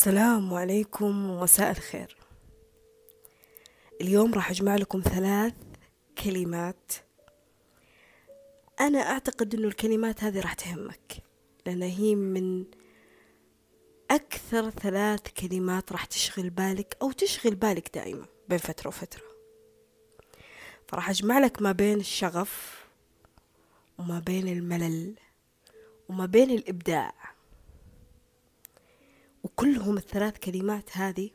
السلام 0.00 0.54
عليكم 0.54 1.30
ومساء 1.30 1.70
الخير. 1.70 2.16
اليوم 4.00 4.34
راح 4.34 4.50
أجمع 4.50 4.76
لكم 4.76 5.00
ثلاث 5.00 5.54
كلمات. 6.24 6.92
أنا 8.80 8.98
أعتقد 8.98 9.54
أنه 9.54 9.68
الكلمات 9.68 10.24
هذه 10.24 10.40
راح 10.40 10.54
تهمك 10.54 11.22
لأن 11.66 11.82
هي 11.82 12.14
من 12.14 12.64
أكثر 14.10 14.70
ثلاث 14.70 15.20
كلمات 15.20 15.92
راح 15.92 16.04
تشغل 16.04 16.50
بالك 16.50 16.96
أو 17.02 17.12
تشغل 17.12 17.54
بالك 17.54 17.94
دائما 17.94 18.26
بين 18.48 18.58
فترة 18.58 18.88
وفترة. 18.88 19.24
فراح 20.88 21.10
أجمع 21.10 21.38
لك 21.38 21.62
ما 21.62 21.72
بين 21.72 22.00
الشغف 22.00 22.84
وما 23.98 24.18
بين 24.18 24.48
الملل 24.48 25.14
وما 26.08 26.26
بين 26.26 26.50
الإبداع. 26.50 27.19
وكلهم 29.42 29.96
الثلاث 29.96 30.38
كلمات 30.38 30.96
هذه 30.96 31.30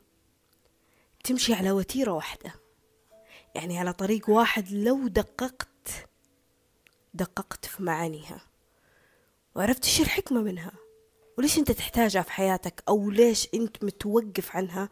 تمشي 1.24 1.54
على 1.54 1.72
وتيرة 1.72 2.12
واحدة. 2.12 2.54
يعني 3.56 3.80
على 3.80 3.94
طريق 3.94 4.30
واحد 4.30 4.72
لو 4.72 5.08
دققت 5.08 5.68
دققت 7.14 7.66
في 7.66 7.84
معانيها. 7.84 8.42
وعرفت 9.56 9.86
إيش 9.86 10.02
الحكمة 10.02 10.42
منها؟ 10.42 10.72
وليش 11.38 11.58
أنت 11.58 11.72
تحتاجها 11.72 12.22
في 12.22 12.32
حياتك؟ 12.32 12.84
أو 12.88 13.10
ليش 13.10 13.48
أنت 13.54 13.84
متوقف 13.84 14.56
عنها؟ 14.56 14.90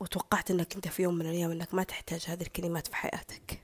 وتوقعت 0.00 0.50
إنك 0.50 0.74
أنت 0.74 0.88
في 0.88 1.02
يوم 1.02 1.14
من 1.14 1.26
الأيام 1.26 1.50
إنك 1.50 1.74
ما 1.74 1.82
تحتاج 1.82 2.24
هذه 2.28 2.42
الكلمات 2.42 2.86
في 2.86 2.96
حياتك. 2.96 3.62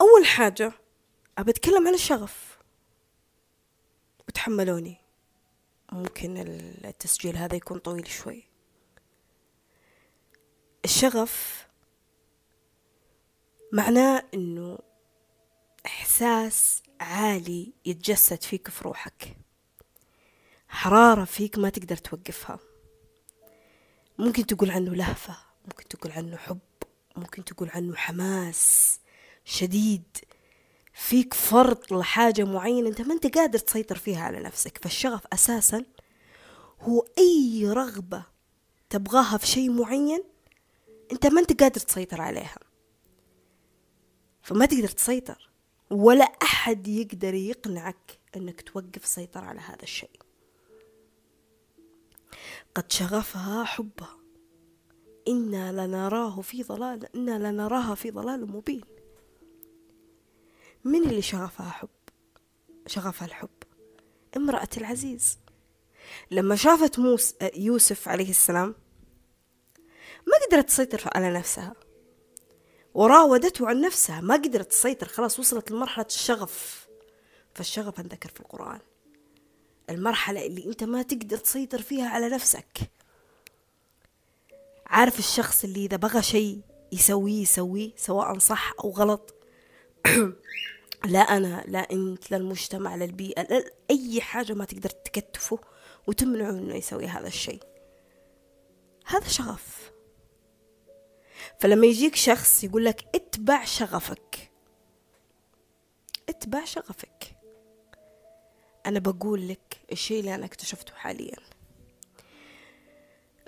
أول 0.00 0.26
حاجة 0.26 0.72
ابى 1.38 1.50
أتكلم 1.50 1.88
عن 1.88 1.94
الشغف. 1.94 2.51
وتحملوني. 4.28 4.96
ممكن 5.92 6.38
التسجيل 6.84 7.36
هذا 7.36 7.56
يكون 7.56 7.78
طويل 7.78 8.06
شوي. 8.06 8.44
الشغف 10.84 11.66
معناه 13.72 14.24
إنه 14.34 14.78
إحساس 15.86 16.82
عالي 17.00 17.72
يتجسد 17.84 18.42
فيك 18.42 18.68
في 18.68 18.84
روحك. 18.84 19.36
حرارة 20.68 21.24
فيك 21.24 21.58
ما 21.58 21.68
تقدر 21.68 21.96
توقفها. 21.96 22.58
ممكن 24.18 24.46
تقول 24.46 24.70
عنه 24.70 24.94
لهفة 24.94 25.36
ممكن 25.64 25.88
تقول 25.88 26.12
عنه 26.12 26.36
حب 26.36 26.58
ممكن 27.16 27.44
تقول 27.44 27.70
عنه 27.70 27.96
حماس 27.96 29.00
شديد. 29.44 30.18
فيك 30.92 31.34
فرط 31.34 31.92
لحاجة 31.92 32.44
معينة 32.44 32.88
أنت 32.88 33.00
ما 33.00 33.14
أنت 33.14 33.38
قادر 33.38 33.58
تسيطر 33.58 33.96
فيها 33.96 34.22
على 34.22 34.40
نفسك. 34.40 34.78
فالشغف 34.82 35.26
أساسا 35.32 35.84
هو 36.80 37.06
أي 37.18 37.64
رغبة 37.66 38.24
تبغاها 38.90 39.38
في 39.38 39.46
شيء 39.46 39.70
معين 39.70 40.24
أنت 41.12 41.26
ما 41.26 41.40
أنت 41.40 41.62
قادر 41.62 41.80
تسيطر 41.80 42.20
عليها. 42.20 42.58
فما 44.42 44.66
تقدر 44.66 44.88
تسيطر 44.88 45.50
ولا 45.90 46.24
أحد 46.24 46.88
يقدر 46.88 47.34
يقنعك 47.34 48.18
أنك 48.36 48.60
توقف 48.60 49.04
السيطرة 49.04 49.40
على 49.40 49.60
هذا 49.60 49.82
الشيء. 49.82 50.20
قد 52.74 52.92
شغفها 52.92 53.64
حبها. 53.64 54.18
إنا 55.28 55.86
لنراه 55.86 56.40
في 56.40 56.62
ضلال 56.62 57.16
إنا 57.16 57.50
لنراها 57.52 57.94
في 57.94 58.10
ضلال 58.10 58.52
مبين. 58.52 58.91
من 60.84 61.02
اللي 61.02 61.22
شغفها 61.22 61.70
حب؟ 61.70 61.88
شغفها 62.86 63.28
الحب. 63.28 63.48
امرأة 64.36 64.68
العزيز. 64.76 65.38
لما 66.30 66.56
شافت 66.56 66.98
موس 66.98 67.34
يوسف 67.54 68.08
عليه 68.08 68.30
السلام 68.30 68.74
ما 70.26 70.46
قدرت 70.46 70.68
تسيطر 70.68 71.10
على 71.14 71.32
نفسها. 71.32 71.74
وراودته 72.94 73.68
عن 73.68 73.80
نفسها 73.80 74.20
ما 74.20 74.34
قدرت 74.34 74.70
تسيطر 74.70 75.08
خلاص 75.08 75.38
وصلت 75.38 75.70
لمرحلة 75.70 76.06
الشغف. 76.06 76.88
فالشغف 77.54 78.00
أنذكر 78.00 78.28
في 78.28 78.40
القرآن. 78.40 78.80
المرحلة 79.90 80.46
اللي 80.46 80.64
أنت 80.64 80.84
ما 80.84 81.02
تقدر 81.02 81.36
تسيطر 81.36 81.82
فيها 81.82 82.08
على 82.08 82.28
نفسك. 82.28 82.90
عارف 84.86 85.18
الشخص 85.18 85.64
اللي 85.64 85.84
إذا 85.84 85.96
بغى 85.96 86.22
شيء 86.22 86.60
يسويه 86.92 87.42
يسويه 87.42 87.92
سواء 87.96 88.38
صح 88.38 88.74
أو 88.84 88.90
غلط. 88.90 89.34
لا 91.04 91.20
أنا 91.20 91.64
لا 91.68 91.92
أنت 91.92 92.30
لا 92.30 92.36
المجتمع 92.36 92.94
لا 92.94 93.64
أي 93.90 94.20
حاجة 94.20 94.52
ما 94.52 94.64
تقدر 94.64 94.90
تكتفه 94.90 95.58
وتمنعه 96.06 96.50
إنه 96.50 96.74
يسوي 96.74 97.06
هذا 97.06 97.26
الشيء. 97.26 97.62
هذا 99.06 99.28
شغف. 99.28 99.92
فلما 101.58 101.86
يجيك 101.86 102.16
شخص 102.16 102.64
يقول 102.64 102.84
لك 102.84 103.04
اتبع 103.14 103.64
شغفك. 103.64 104.50
اتبع 106.28 106.64
شغفك. 106.64 107.36
أنا 108.86 108.98
بقول 108.98 109.48
لك 109.48 109.80
الشيء 109.92 110.20
اللي 110.20 110.34
أنا 110.34 110.44
اكتشفته 110.44 110.94
حاليا. 110.94 111.36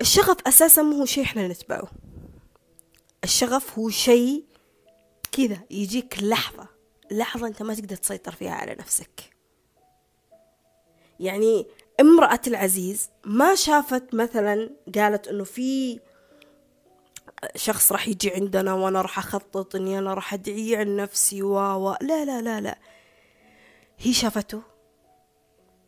الشغف 0.01 0.37
أساسا 0.47 0.81
مو 0.81 0.99
هو 0.99 1.05
شيء 1.05 1.23
إحنا 1.23 1.47
نتبعه. 1.47 1.91
الشغف 3.23 3.79
هو 3.79 3.89
شيء 3.89 4.45
كذا 5.31 5.59
يجيك 5.71 6.23
لحظة. 6.23 6.74
لحظة 7.11 7.47
أنت 7.47 7.61
ما 7.61 7.73
تقدر 7.73 7.95
تسيطر 7.95 8.31
فيها 8.31 8.51
على 8.51 8.75
نفسك. 8.75 9.35
يعني 11.19 11.67
امرأة 11.99 12.41
العزيز 12.47 13.09
ما 13.25 13.55
شافت 13.55 14.15
مثلا 14.15 14.69
قالت 14.95 15.27
إنه 15.27 15.43
في 15.43 15.99
شخص 17.55 17.91
راح 17.91 18.07
يجي 18.07 18.31
عندنا 18.31 18.73
وأنا 18.73 19.01
راح 19.01 19.17
أخطط 19.19 19.75
إني 19.75 19.99
أنا 19.99 20.13
راح 20.13 20.33
ادعيه 20.33 20.77
عن 20.77 20.95
نفسي 20.95 21.41
و 21.41 21.55
و 21.57 21.95
لا 22.01 22.25
لا 22.25 22.41
لا 22.41 22.61
لا. 22.61 22.77
هي 23.97 24.13
شافته 24.13 24.61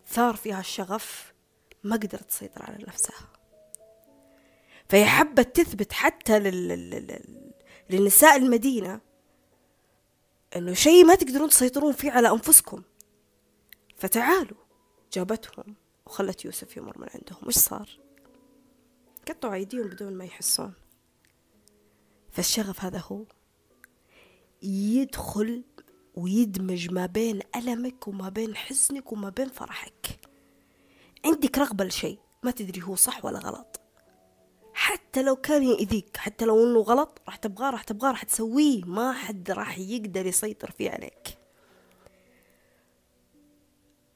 ثار 0.08 0.36
فيها 0.36 0.60
الشغف 0.60 1.34
ما 1.84 1.96
قدرت 1.96 2.24
تسيطر 2.24 2.64
على 2.64 2.86
نفسها. 2.88 3.28
فهي 4.90 5.06
حبت 5.06 5.56
تثبت 5.56 5.94
حتى 5.94 6.40
لل... 6.40 6.68
لل... 6.68 7.22
للنساء 7.90 8.36
المدينة 8.36 9.06
إنه 10.56 10.74
شيء 10.74 11.06
ما 11.06 11.16
تقدرون 11.16 11.50
تسيطرون 11.50 11.94
فيه 11.94 12.12
على 12.12 12.31
أنفسكم. 12.31 12.81
فتعالوا. 13.97 14.58
جابتهم 15.13 15.75
وخلت 16.06 16.46
يوسف 16.46 16.78
يمر 16.78 16.97
من 17.00 17.08
عندهم. 17.16 17.47
وش 17.47 17.56
صار؟ 17.56 17.90
قطعوا 19.28 19.53
أيديهم 19.53 19.88
بدون 19.88 20.13
ما 20.13 20.25
يحسون. 20.25 20.74
فالشغف 22.31 22.84
هذا 22.84 23.00
هو 23.00 23.25
يدخل 24.63 25.63
ويدمج 26.16 26.91
ما 26.91 27.06
بين 27.06 27.40
ألمك 27.56 28.07
وما 28.07 28.30
بين 28.30 28.56
حزنك 28.56 29.12
وما 29.12 29.30
بين 29.30 29.50
فرحك. 29.50 30.19
عندك 31.25 31.57
رغبة 31.57 31.86
لشيء 31.86 32.19
ما 32.44 32.52
تدري 32.52 32.84
هو 32.84 32.96
صح 32.96 33.25
ولا 33.25 33.40
غلط. 33.40 33.81
حتى 34.80 35.24
لو 35.24 35.36
كان 35.36 35.64
يأذيك 35.64 36.18
حتى 36.18 36.46
لو 36.46 36.64
إنه 36.64 36.80
غلط 36.80 37.22
راح 37.26 37.36
تبغاه 37.36 37.70
راح 37.70 37.84
تبغاه 37.84 38.12
راح 38.12 38.24
تسويه. 38.24 38.86
ما 38.86 39.14
حد 39.14 39.52
راح 39.52 39.80
يقدر 39.80 40.26
يسيطر 40.26 40.72
فيه 40.72 40.90
عليك. 40.92 41.38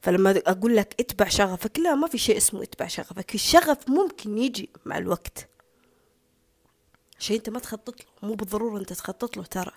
فلما 0.02 0.42
أقول 0.46 0.76
لك 0.76 1.00
اتبع 1.00 1.28
شغفك 1.28 1.78
لا 1.78 1.94
ما 1.94 2.08
في 2.08 2.18
شيء 2.18 2.36
اسمه 2.36 2.62
اتبع 2.62 2.86
شغفك. 2.86 3.34
الشغف 3.34 3.88
ممكن 3.88 4.38
يجي 4.38 4.70
مع 4.84 4.98
الوقت. 4.98 5.48
شيء 7.18 7.36
أنت 7.36 7.50
ما 7.50 7.58
تخطط 7.58 8.00
له 8.00 8.06
مو 8.22 8.34
بالضرورة 8.34 8.78
أنت 8.78 8.92
تخطط 8.92 9.36
له 9.36 9.42
ترى. 9.42 9.72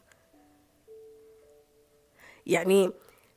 يعني 2.45 2.91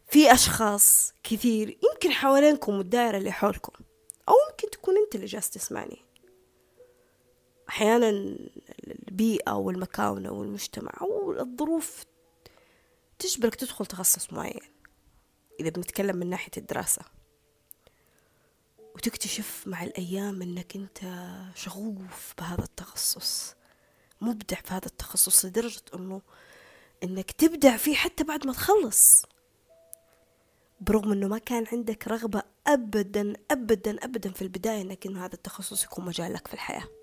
في 0.09 0.33
أشخاص 0.33 1.13
كثير 1.23 1.79
يمكن 1.93 2.11
حوالينكم 2.11 2.79
والدائرة 2.79 3.17
اللي 3.17 3.33
حولكم 3.33 3.85
أو 4.29 4.35
ممكن 4.51 4.71
تكون 4.71 4.97
أنت 4.97 5.15
اللي 5.15 5.27
جالس 5.27 5.51
تسمعني. 5.51 6.08
أحيانا 7.69 8.09
البيئة 8.87 9.53
والمكان 9.53 10.27
أو 10.27 10.43
المجتمع 10.43 10.93
أو 11.01 11.41
الظروف 11.41 12.05
تجبرك 13.19 13.55
تدخل 13.55 13.87
تخصص 13.87 14.33
معين 14.33 14.61
إذا 15.61 15.71
بنتكلم 15.71 16.17
من 16.17 16.31
ناحية 16.31 16.51
الدراسة. 16.57 17.03
وتكتشف 18.95 19.63
مع 19.67 19.83
الأيام 19.83 20.43
أنك 20.43 20.77
أنت 20.77 20.99
شغوف 21.55 22.35
بهذا 22.39 22.65
التخصص 22.65 23.55
مبدع 24.21 24.57
في 24.57 24.75
هذا 24.75 24.87
التخصص 24.87 25.45
لدرجة 25.45 25.83
أنه 25.95 26.23
أنك 27.05 27.31
تبدع 27.31 27.77
فيه 27.77 27.95
حتى 27.95 28.25
بعد 28.25 28.47
ما 28.47 28.53
تخلص. 28.53 29.25
برغم 30.81 31.13
أنه 31.13 31.29
ما 31.29 31.39
كان 31.39 31.67
عندك 31.73 32.09
رغبة 32.09 32.43
أبدا 32.67 33.33
أبدا 33.51 34.05
أبدا 34.05 34.33
في 34.33 34.43
البداية 34.43 34.83
أنك 34.83 35.07
أنه 35.07 35.25
هذا 35.25 35.35
التخصص 35.35 35.85
يكون 35.85 36.05
مجالك 36.05 36.49
في 36.49 36.55
الحياة. 36.55 36.98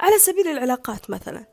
على 0.00 0.18
سبيل 0.18 0.48
العلاقات 0.48 1.10
مثلا. 1.10 1.46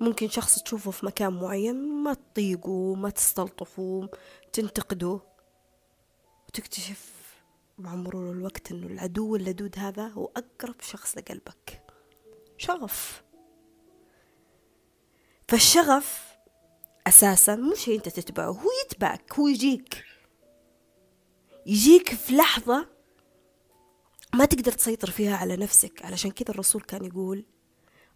ممكن 0.00 0.28
شخص 0.28 0.62
تشوفه 0.62 0.90
في 0.90 1.06
مكان 1.06 1.32
معين 1.32 2.02
ما 2.02 2.14
تطيقه 2.14 2.94
ما 2.94 3.10
تستلطفه 3.10 4.08
تنتقده 4.52 5.20
وتكتشف 6.48 7.16
مع 7.78 7.94
مرور 7.94 8.32
الوقت 8.32 8.70
إنه 8.70 8.86
العدو 8.86 9.36
اللدود 9.36 9.78
هذا 9.78 10.08
هو 10.08 10.30
أقرب 10.36 10.80
شخص 10.80 11.18
لقلبك. 11.18 11.82
شغف. 12.56 13.22
فالشغف 15.48 16.36
أساسا 17.06 17.56
مو 17.56 17.74
شيء 17.74 17.96
أنت 17.96 18.08
تتبعه 18.08 18.50
هو 18.50 18.68
يتبعك 18.84 19.34
هو 19.38 19.48
يجيك. 19.48 20.04
يجيك 21.66 22.14
في 22.14 22.36
لحظة 22.36 22.95
ما 24.36 24.44
تقدر 24.44 24.72
تسيطر 24.72 25.10
فيها 25.10 25.36
على 25.36 25.56
نفسك. 25.56 26.04
علشان 26.04 26.30
كذا 26.30 26.50
الرسول 26.50 26.82
كان 26.82 27.04
يقول 27.04 27.44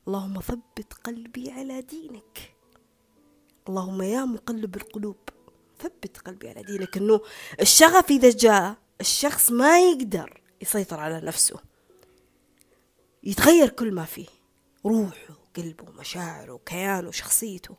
اللهم 0.08 0.40
ثبت 0.40 0.93
قلبي 1.05 1.50
على 1.50 1.82
دينك. 1.82 2.55
اللهم 3.69 4.02
يا 4.02 4.25
مقلب 4.25 4.76
القلوب 4.76 5.17
ثبت 5.78 6.19
قلبي 6.19 6.49
على 6.49 6.62
دينك. 6.62 6.96
إنه 6.96 7.20
الشغف 7.61 8.11
إذا 8.11 8.31
جاء 8.31 8.76
الشخص 9.00 9.50
ما 9.50 9.81
يقدر 9.81 10.40
يسيطر 10.62 11.00
على 11.00 11.20
نفسه. 11.20 11.61
يتغير 13.23 13.69
كل 13.69 13.93
ما 13.93 14.05
فيه 14.05 14.26
روحه 14.87 15.34
قلبه 15.56 15.93
مشاعره 15.93 16.61
كيانه 16.66 17.11
شخصيته. 17.11 17.76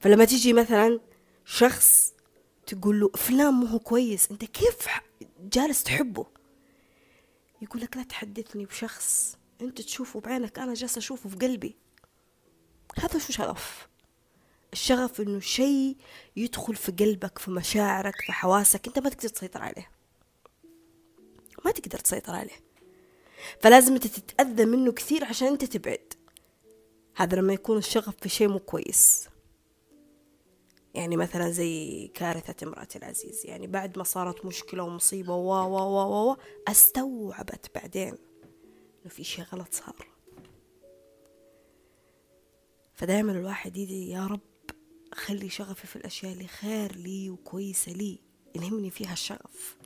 فلما 0.00 0.24
تيجي 0.24 0.52
مثلا 0.52 1.00
شخص 1.44 2.14
تقول 2.66 3.00
له 3.00 3.08
فلان 3.08 3.54
مو 3.54 3.66
هو 3.66 3.78
كويس 3.78 4.30
أنت 4.30 4.44
كيف 4.44 4.88
جالس 5.40 5.82
تحبه؟ 5.82 6.26
يقول 7.62 7.82
لك 7.82 7.96
لا 7.96 8.02
تحدثني 8.02 8.66
بشخص 8.66 9.38
أنت 9.60 9.80
تشوفه 9.80 10.20
بعينك 10.20 10.58
أنا 10.58 10.74
جالس 10.74 10.96
أشوفه 10.96 11.28
في 11.28 11.36
قلبي. 11.36 11.76
هذا 12.98 13.18
شو 13.18 13.32
شغف؟ 13.32 13.88
الشغف 14.72 15.20
إنه 15.20 15.40
شيء 15.40 15.96
يدخل 16.36 16.76
في 16.76 16.92
قلبك 16.92 17.38
في 17.38 17.50
مشاعرك 17.50 18.14
في 18.26 18.32
حواسك 18.32 18.86
أنت 18.86 18.98
ما 18.98 19.08
تقدر 19.08 19.28
تسيطر 19.28 19.62
عليه. 19.62 19.90
ما 21.64 21.70
تقدر 21.70 21.98
تسيطر 21.98 22.34
عليه. 22.34 22.60
فلازم 23.60 23.94
أنت 23.94 24.06
تتأذى 24.06 24.64
منه 24.64 24.92
كثير 24.92 25.24
عشان 25.24 25.48
أنت 25.48 25.64
تبعد. 25.64 26.14
هذا 27.14 27.36
لما 27.36 27.52
يكون 27.52 27.78
الشغف 27.78 28.14
في 28.20 28.28
شيء 28.28 28.48
مو 28.48 28.58
كويس. 28.58 29.28
يعني 30.94 31.16
مثلا 31.16 31.50
زي 31.50 32.06
كارثة 32.14 32.66
امرأة 32.66 32.88
العزيز 32.96 33.46
يعني 33.46 33.66
بعد 33.66 33.98
ما 33.98 34.04
صارت 34.04 34.44
مشكلة 34.44 34.82
ومصيبة 34.82 35.34
و 35.34 35.52
و 35.52 35.76
و 35.76 36.30
و 36.30 36.36
استوعبت 36.68 37.70
بعدين 37.74 38.18
إنه 39.02 39.08
في 39.08 39.24
شيء 39.24 39.44
غلط 39.44 39.74
صار. 39.74 40.06
فدائما 42.94 43.32
الواحد 43.32 43.76
يدي 43.76 44.10
يا 44.10 44.26
رب 44.26 44.40
خلي 45.14 45.48
شغفي 45.48 45.86
في 45.86 45.96
الأشياء 45.96 46.32
اللي 46.32 46.46
خير 46.46 46.96
لي 46.96 47.30
وكويسة 47.30 47.92
لي 47.92 48.18
يلهمني 48.54 48.90
فيها 48.90 49.12
الشغف. 49.12 49.76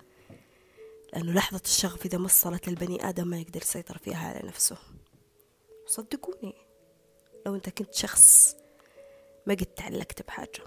لأنه 1.13 1.33
لحظة 1.33 1.63
الشغف 1.65 2.07
إذا 2.07 2.19
وصلت 2.19 2.69
للبني 2.69 3.09
آدم 3.09 3.29
ما 3.29 3.41
يقدر 3.41 3.63
يسيطر 3.63 3.99
فيها 3.99 4.29
على 4.29 4.49
نفسه. 4.49 4.77
صدقوني 5.87 6.55
لو 7.47 7.55
أنت 7.55 7.69
كنت 7.69 7.95
شخص 7.95 8.57
ما 9.47 9.55
قد 9.55 9.67
تعلقت 9.67 10.23
بحاجة. 10.23 10.63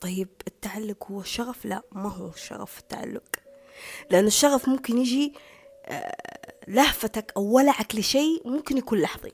طيب 0.00 0.28
التعلق 0.46 1.10
هو 1.10 1.20
الشغف 1.20 1.64
لا 1.64 1.82
ما 1.92 2.08
هو 2.08 2.28
الشغف 2.28 2.78
التعلق. 2.78 3.36
لأن 4.10 4.26
الشغف 4.26 4.68
ممكن 4.68 4.98
يجي 4.98 5.34
آه، 5.86 6.16
لهفتك 6.68 7.32
أو 7.36 7.42
ولعك 7.42 7.94
لشيء 7.94 8.48
ممكن 8.48 8.78
يكون 8.78 9.00
لحظي. 9.00 9.32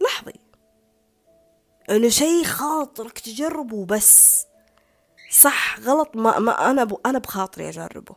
لحظي. 0.00 0.40
إنه 1.90 2.08
شيء 2.08 2.44
خاطرك 2.44 3.18
تجربه 3.18 3.84
بس. 3.84 4.46
صح 5.30 5.80
غلط؟ 5.80 6.16
ما, 6.16 6.38
ما 6.38 6.70
أنا 6.70 6.84
بو 6.84 7.00
أنا 7.06 7.18
بخاطري 7.18 7.68
أجربه. 7.68 8.16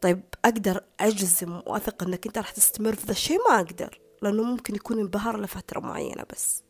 طيب 0.00 0.22
أقدر 0.44 0.84
أجزم 1.00 1.62
وأثق 1.66 2.02
إنك 2.02 2.26
أنت 2.26 2.38
راح 2.38 2.50
تستمر 2.50 2.94
في 2.94 3.06
ذا 3.06 3.12
الشيء؟ 3.12 3.38
ما 3.48 3.56
أقدر. 3.56 4.00
لأنه 4.22 4.42
ممكن 4.42 4.74
يكون 4.74 4.98
انبهار 4.98 5.40
لفترة 5.40 5.80
معينة 5.80 6.24
بس. 6.32 6.62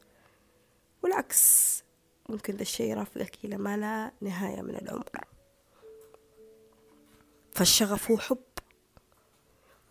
والعكس 1.02 1.82
ممكن 2.28 2.54
ذا 2.54 2.62
الشيء 2.62 2.90
يرافقك 2.90 3.44
إلى 3.44 3.56
ما 3.56 3.76
لا 3.76 4.12
نهاية 4.20 4.62
من 4.62 4.76
العمر. 4.76 5.24
فالشغف 7.52 8.10
هو 8.10 8.18
حب 8.18 8.38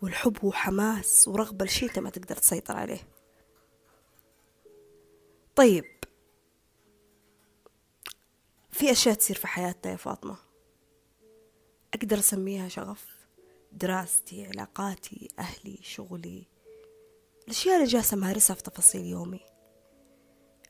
والحب 0.02 0.38
هو 0.44 0.52
حماس 0.52 1.28
ورغبة 1.28 1.64
لشيء 1.64 1.88
أنت 1.88 1.98
ما 1.98 2.10
تقدر 2.10 2.36
تسيطر 2.36 2.76
عليه. 2.76 3.08
طيب 5.56 5.84
في 8.70 8.90
أشياء 8.90 9.14
تصير 9.14 9.36
في 9.36 9.46
حياتنا 9.46 9.92
يا 9.92 9.96
فاطمة. 9.96 10.36
أقدر 11.94 12.18
أسميها 12.18 12.68
شغف؟ 12.68 13.06
دراستي 13.72 14.46
علاقاتي 14.46 15.28
أهلي 15.38 15.78
شغلي. 15.82 16.46
الأشياء 17.48 17.76
اللي 17.76 17.86
جالسة 17.86 18.14
أمارسها 18.14 18.54
في 18.54 18.62
تفاصيل 18.62 19.06
يومي؟ 19.06 19.40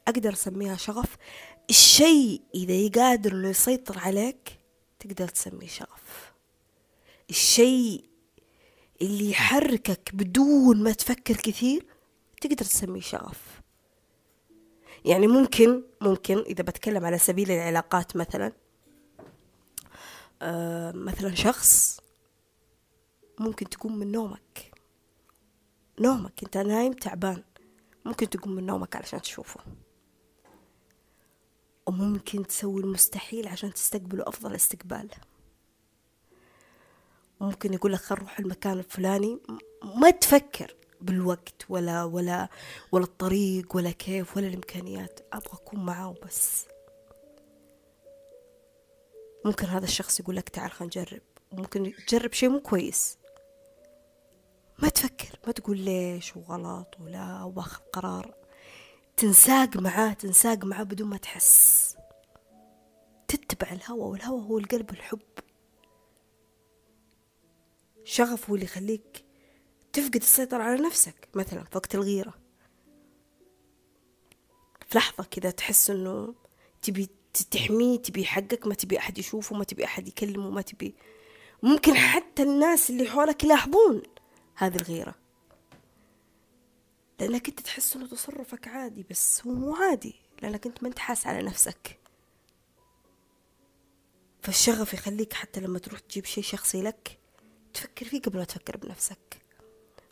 أقدر 0.08 0.32
أسميها 0.32 0.76
شغف؟ 0.76 1.16
الشيء 1.70 2.42
إذا 2.54 3.02
قادر 3.02 3.32
إنه 3.32 3.48
يسيطر 3.48 3.98
عليك 3.98 4.60
تقدر 4.98 5.28
تسميه 5.28 5.68
شغف. 5.68 6.32
الشيء 7.30 8.04
اللي 9.02 9.30
يحركك 9.30 10.10
بدون 10.14 10.82
ما 10.82 10.92
تفكر 10.92 11.34
كثير 11.36 11.86
تقدر 12.40 12.64
تسميه 12.64 13.00
شغف. 13.00 13.60
يعني 15.04 15.26
ممكن 15.26 15.82
ممكن 16.00 16.38
إذا 16.38 16.62
بتكلم 16.62 17.04
على 17.04 17.18
سبيل 17.18 17.50
العلاقات 17.50 18.16
مثلا 18.16 18.52
آه 20.42 20.92
مثلا 20.92 21.34
شخص 21.34 22.00
ممكن 23.38 23.68
تقوم 23.68 23.98
من 23.98 24.12
نومك. 24.12 24.77
نومك 26.00 26.42
انت 26.42 26.56
نايم 26.56 26.92
تعبان. 26.92 27.42
ممكن 28.04 28.30
تقوم 28.30 28.52
من 28.52 28.66
نومك 28.66 28.96
علشان 28.96 29.22
تشوفه. 29.22 29.60
وممكن 31.86 32.46
تسوي 32.46 32.80
المستحيل 32.82 33.48
عشان 33.48 33.74
تستقبله 33.74 34.28
أفضل 34.28 34.54
استقبال. 34.54 35.10
ممكن 37.40 37.74
يقول 37.74 37.92
لك 37.92 38.12
نروح 38.12 38.38
المكان 38.38 38.78
الفلاني. 38.78 39.38
ما 39.82 40.10
تفكر 40.10 40.74
بالوقت 41.00 41.64
ولا 41.68 42.04
ولا 42.04 42.48
ولا 42.92 43.04
الطريق 43.04 43.76
ولا 43.76 43.90
كيف 43.90 44.36
ولا 44.36 44.46
الإمكانيات. 44.46 45.20
أبغى 45.32 45.52
أكون 45.52 45.84
معاه 45.84 46.14
بس. 46.26 46.66
ممكن 49.44 49.66
هذا 49.66 49.84
الشخص 49.84 50.20
يقول 50.20 50.36
لك 50.36 50.48
تعال 50.48 50.70
خلينا 50.70 50.86
نجرب. 50.96 51.22
ممكن 51.52 51.92
تجرب 52.06 52.32
شيء 52.32 52.48
مو 52.48 52.60
كويس. 52.60 53.17
ما 54.78 54.88
تفكر 54.88 55.38
ما 55.46 55.52
تقول 55.52 55.78
ليش 55.78 56.36
وغلط 56.36 56.96
ولا 57.00 57.42
واخذ 57.56 57.82
قرار. 57.92 58.34
تنساق 59.16 59.76
معاه 59.76 60.12
تنساق 60.12 60.64
معاه 60.64 60.82
بدون 60.82 61.08
ما 61.08 61.16
تحس. 61.16 61.96
تتبع 63.28 63.72
الهوى 63.72 64.00
والهوى 64.00 64.42
هو 64.42 64.58
القلب 64.58 64.90
الحب. 64.90 65.20
شغف 68.04 68.48
هو 68.48 68.54
اللي 68.54 68.66
يخليك 68.66 69.24
تفقد 69.92 70.16
السيطرة 70.16 70.62
على 70.62 70.82
نفسك 70.82 71.28
مثلا 71.34 71.64
في 71.64 71.76
وقت 71.76 71.94
الغيرة. 71.94 72.34
في 74.86 74.98
لحظة 74.98 75.24
كذا 75.24 75.50
تحس 75.50 75.90
إنه 75.90 76.34
تبي 76.82 77.08
تحميه 77.50 77.98
تبي 77.98 78.24
حقك 78.24 78.66
ما 78.66 78.74
تبي 78.74 78.98
أحد 78.98 79.18
يشوفه 79.18 79.56
ما 79.56 79.64
تبي 79.64 79.84
أحد 79.84 80.08
يكلمه 80.08 80.50
ما 80.50 80.62
تبي. 80.62 80.94
ممكن 81.62 81.94
حتى 81.94 82.42
الناس 82.42 82.90
اللي 82.90 83.10
حولك 83.10 83.44
يلاحظون. 83.44 84.02
هذه 84.58 84.76
الغيرة. 84.76 85.14
لأنك 87.20 87.48
أنت 87.48 87.60
تحس 87.60 87.96
أنه 87.96 88.06
تصرفك 88.06 88.68
عادي 88.68 89.06
بس 89.10 89.46
هو 89.46 89.52
مو 89.52 89.74
عادي. 89.74 90.14
لأنك 90.42 90.66
أنت 90.66 90.82
ما 90.82 90.88
أنت 90.88 90.98
حاس 90.98 91.26
على 91.26 91.42
نفسك. 91.42 91.98
فالشغف 94.42 94.94
يخليك 94.94 95.32
حتى 95.32 95.60
لما 95.60 95.78
تروح 95.78 96.00
تجيب 96.00 96.24
شيء 96.24 96.44
شخصي 96.44 96.82
لك 96.82 97.18
تفكر 97.74 98.06
فيه 98.06 98.20
قبل 98.20 98.38
ما 98.38 98.44
تفكر 98.44 98.76
بنفسك. 98.76 99.42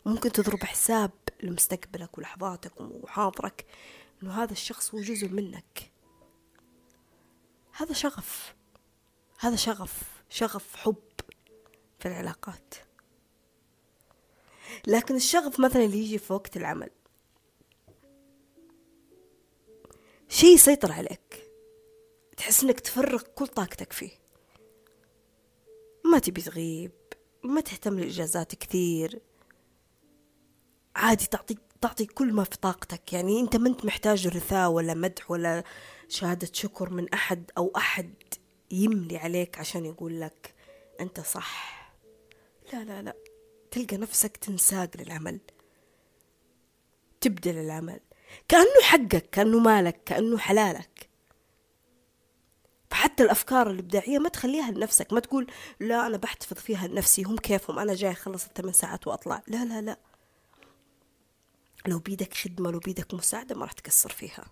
ممكن 0.05 0.31
تضرب 0.31 0.63
حساب 0.63 1.11
لمستقبلك 1.43 2.17
ولحظاتك 2.17 2.81
وحاضرك 2.81 3.65
إنه 4.23 4.43
هذا 4.43 4.51
الشخص 4.51 4.95
هو 4.95 5.01
جزء 5.01 5.29
منك. 5.29 5.91
هذا 7.71 7.93
شغف. 7.93 8.55
هذا 9.39 9.55
شغف. 9.55 10.03
شغف 10.29 10.75
حب 10.75 11.03
في 11.99 12.07
العلاقات. 12.07 12.86
لكن 14.87 15.15
الشغف 15.15 15.59
مثلا 15.59 15.85
اللي 15.85 15.97
يجي 15.97 16.17
في 16.17 16.33
وقت 16.33 16.57
العمل. 16.57 16.89
شيء 20.29 20.53
يسيطر 20.53 20.91
عليك. 20.91 21.51
تحس 22.37 22.63
إنك 22.63 22.79
تفرغ 22.79 23.21
كل 23.21 23.47
طاقتك 23.47 23.93
فيه. 23.93 24.11
ما 26.05 26.19
تبي 26.19 26.41
تغيب. 26.41 26.91
ما 27.43 27.61
تهتم 27.61 27.99
للإجازات 27.99 28.55
كثير. 28.55 29.21
عادي 30.95 31.25
تعطي 31.25 31.57
تعطي 31.81 32.05
كل 32.05 32.33
ما 32.33 32.43
في 32.43 32.57
طاقتك. 32.57 33.13
يعني 33.13 33.39
أنت 33.39 33.55
ما 33.55 33.69
أنت 33.69 33.85
محتاج 33.85 34.27
رثاء 34.27 34.69
ولا 34.69 34.93
مدح 34.93 35.31
ولا 35.31 35.63
شهادة 36.07 36.49
شكر 36.53 36.89
من 36.89 37.13
أحد 37.13 37.51
أو 37.57 37.71
أحد 37.77 38.13
يملي 38.71 39.17
عليك 39.17 39.59
عشان 39.59 39.85
يقول 39.85 40.21
لك 40.21 40.55
أنت 40.99 41.19
صح. 41.19 41.77
لا 42.73 42.83
لا 42.83 43.01
لا. 43.01 43.15
تلقى 43.71 43.97
نفسك 43.97 44.37
تنساق 44.37 44.89
للعمل. 44.97 45.39
تبدل 47.21 47.57
العمل. 47.57 47.99
كأنه 48.47 48.81
حقك 48.83 49.29
كأنه 49.29 49.59
مالك 49.59 50.03
كأنه 50.03 50.37
حلالك. 50.37 51.09
فحتى 52.89 53.23
الأفكار 53.23 53.71
الإبداعية 53.71 54.19
ما 54.19 54.29
تخليها 54.29 54.71
لنفسك. 54.71 55.13
ما 55.13 55.19
تقول 55.19 55.47
لا 55.79 56.07
أنا 56.07 56.17
بحتفظ 56.17 56.57
فيها 56.57 56.87
لنفسي 56.87 57.23
هم 57.23 57.37
كيفهم؟ 57.37 57.79
أنا 57.79 57.95
جاي 57.95 58.11
أخلص 58.11 58.45
الثمان 58.45 58.73
ساعات 58.73 59.07
وأطلع. 59.07 59.41
لا 59.47 59.65
لا 59.65 59.81
لا. 59.81 59.97
لو 61.87 61.99
بيدك 61.99 62.33
خدمة 62.33 62.71
لو 62.71 62.79
بيدك 62.79 63.13
مساعدة 63.13 63.55
ما 63.55 63.65
راح 63.65 63.71
تقصر 63.71 64.09
فيها. 64.09 64.45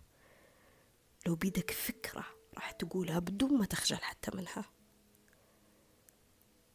لو 1.28 1.36
بيدك 1.36 1.72
فكرة 1.72 2.26
راح 2.56 2.72
تقولها 2.72 3.20
بدون 3.20 3.58
ما 3.58 3.66
تخجل 3.66 3.98
حتى 3.98 4.32
منها. 4.38 4.66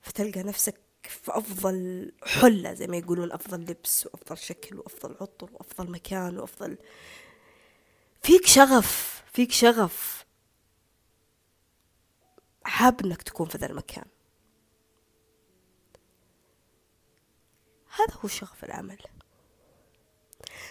فتلقى 0.02 0.42
نفسك 0.42 0.80
في 1.06 1.38
أفضل 1.38 2.12
حلة 2.22 2.74
زي 2.74 2.86
ما 2.86 2.96
يقولون 2.96 3.32
أفضل 3.32 3.60
لبس 3.60 4.06
وأفضل 4.06 4.38
شكل 4.38 4.78
وأفضل 4.78 5.16
عطر 5.20 5.50
وأفضل 5.52 5.90
مكان 5.90 6.38
وأفضل. 6.38 6.78
فيك 8.22 8.46
شغف 8.46 9.22
فيك 9.32 9.52
شغف. 9.52 10.26
حاب 12.64 13.04
إنك 13.04 13.22
تكون 13.22 13.48
في 13.48 13.58
ذا 13.58 13.70
المكان. 13.70 14.04
هذا 17.98 18.14
هو 18.24 18.28
شغف 18.28 18.64
العمل. 18.64 18.98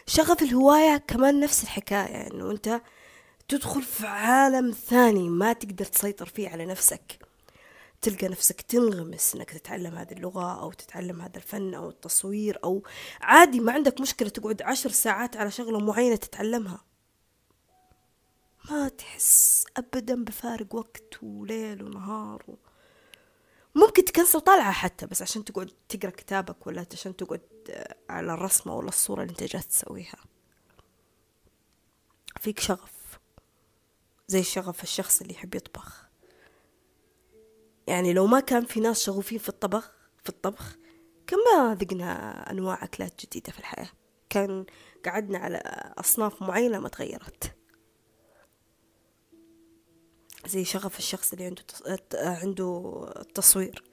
شغف 0.05 0.41
الهواية 0.41 0.97
كمان 0.97 1.39
نفس 1.39 1.63
الحكاية 1.63 2.27
إنه 2.27 2.51
أنت 2.51 2.81
تدخل 3.47 3.81
في 3.83 4.07
عالم 4.07 4.71
ثاني 4.71 5.29
ما 5.29 5.53
تقدر 5.53 5.85
تسيطر 5.85 6.25
فيه 6.25 6.49
على 6.49 6.65
نفسك. 6.65 7.28
تلقى 8.01 8.27
نفسك 8.27 8.61
تنغمس 8.61 9.35
إنك 9.35 9.49
تتعلم 9.49 9.95
هذه 9.95 10.13
اللغة 10.13 10.61
أو 10.61 10.71
تتعلم 10.71 11.21
هذا 11.21 11.37
الفن 11.37 11.73
أو 11.73 11.89
التصوير 11.89 12.59
أو 12.63 12.83
عادي 13.21 13.59
ما 13.59 13.71
عندك 13.73 14.01
مشكلة 14.01 14.29
تقعد 14.29 14.61
عشر 14.61 14.89
ساعات 14.89 15.37
على 15.37 15.51
شغلة 15.51 15.79
معينة 15.79 16.15
تتعلمها. 16.15 16.85
ما 18.71 18.89
تحس 18.89 19.65
ابدا 19.77 20.23
بفارق 20.23 20.75
وقت 20.75 21.23
وليل 21.23 21.83
ونهار 21.83 22.43
و... 22.47 22.55
ممكن 23.75 24.05
تكنسل 24.05 24.41
طالعة 24.41 24.71
حتى 24.71 25.05
بس 25.05 25.21
عشان 25.21 25.45
تقعد 25.45 25.71
تقرأ 25.89 26.09
كتابك 26.09 26.67
ولا 26.67 26.85
عشان 26.93 27.15
تقعد 27.15 27.41
على 28.09 28.33
الرسمة 28.33 28.75
ولا 28.75 28.87
الصورة 28.87 29.21
اللي 29.21 29.31
انت 29.31 29.43
جالس 29.43 29.67
تسويها. 29.67 30.17
فيك 32.39 32.59
شغف 32.59 33.19
زي 34.27 34.43
شغف 34.43 34.83
الشخص 34.83 35.21
اللي 35.21 35.33
يحب 35.33 35.55
يطبخ. 35.55 36.08
يعني 37.89 38.13
لو 38.13 38.27
ما 38.27 38.39
كان 38.39 38.65
في 38.65 38.79
ناس 38.79 39.03
شغوفين 39.03 39.37
في 39.37 39.49
الطبخ 39.49 39.91
في 40.23 40.29
الطبخ 40.29 40.77
كان 41.27 41.39
ما 41.55 41.75
ذقنا 41.75 42.51
أنواع 42.51 42.83
أكلات 42.83 43.25
جديدة 43.25 43.51
في 43.51 43.59
الحياة. 43.59 43.89
كان 44.29 44.65
قعدنا 45.05 45.37
على 45.37 45.57
أصناف 45.97 46.41
معينة 46.41 46.79
ما 46.79 46.89
تغيرت. 46.89 47.55
زي 50.47 50.65
شغف 50.65 50.99
الشخص 50.99 51.33
اللي 51.33 51.45
عنده 51.45 51.63
عنده 52.13 53.05
التصوير. 53.19 53.83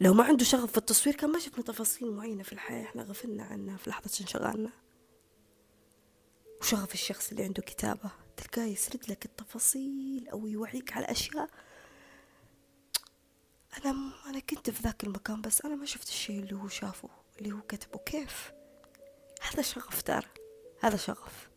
لو 0.00 0.14
ما 0.14 0.24
عنده 0.24 0.44
شغف 0.44 0.70
في 0.70 0.78
التصوير 0.78 1.16
كان 1.16 1.30
ما 1.30 1.38
شفنا 1.38 1.64
تفاصيل 1.64 2.12
معينة 2.12 2.42
في 2.42 2.52
الحياة. 2.52 2.84
إحنا 2.84 3.02
غفلنا 3.02 3.44
عنها 3.44 3.76
في 3.76 3.90
لحظة 3.90 4.20
انشغالنا. 4.20 4.70
وشغف 6.60 6.94
الشخص 6.94 7.30
اللي 7.30 7.44
عنده 7.44 7.62
كتابة. 7.62 8.10
تلقاه 8.36 8.64
يسرد 8.64 9.10
لك 9.10 9.24
التفاصيل 9.24 10.28
أو 10.28 10.46
يوعيك 10.46 10.92
على 10.92 11.04
أشياء 11.10 11.48
أنا 13.78 14.12
أنا 14.26 14.40
كنت 14.40 14.70
في 14.70 14.82
ذاك 14.82 15.04
المكان 15.04 15.40
بس 15.40 15.60
أنا 15.64 15.74
ما 15.74 15.86
شفت 15.86 16.08
الشيء 16.08 16.40
اللي 16.40 16.54
هو 16.54 16.68
شافه 16.68 17.08
اللي 17.38 17.52
هو 17.52 17.60
كتبه. 17.60 17.98
كيف؟ 17.98 18.52
هذا 19.40 19.62
شغف 19.62 20.02
ترى 20.02 20.26
هذا 20.80 20.96
شغف. 20.96 21.50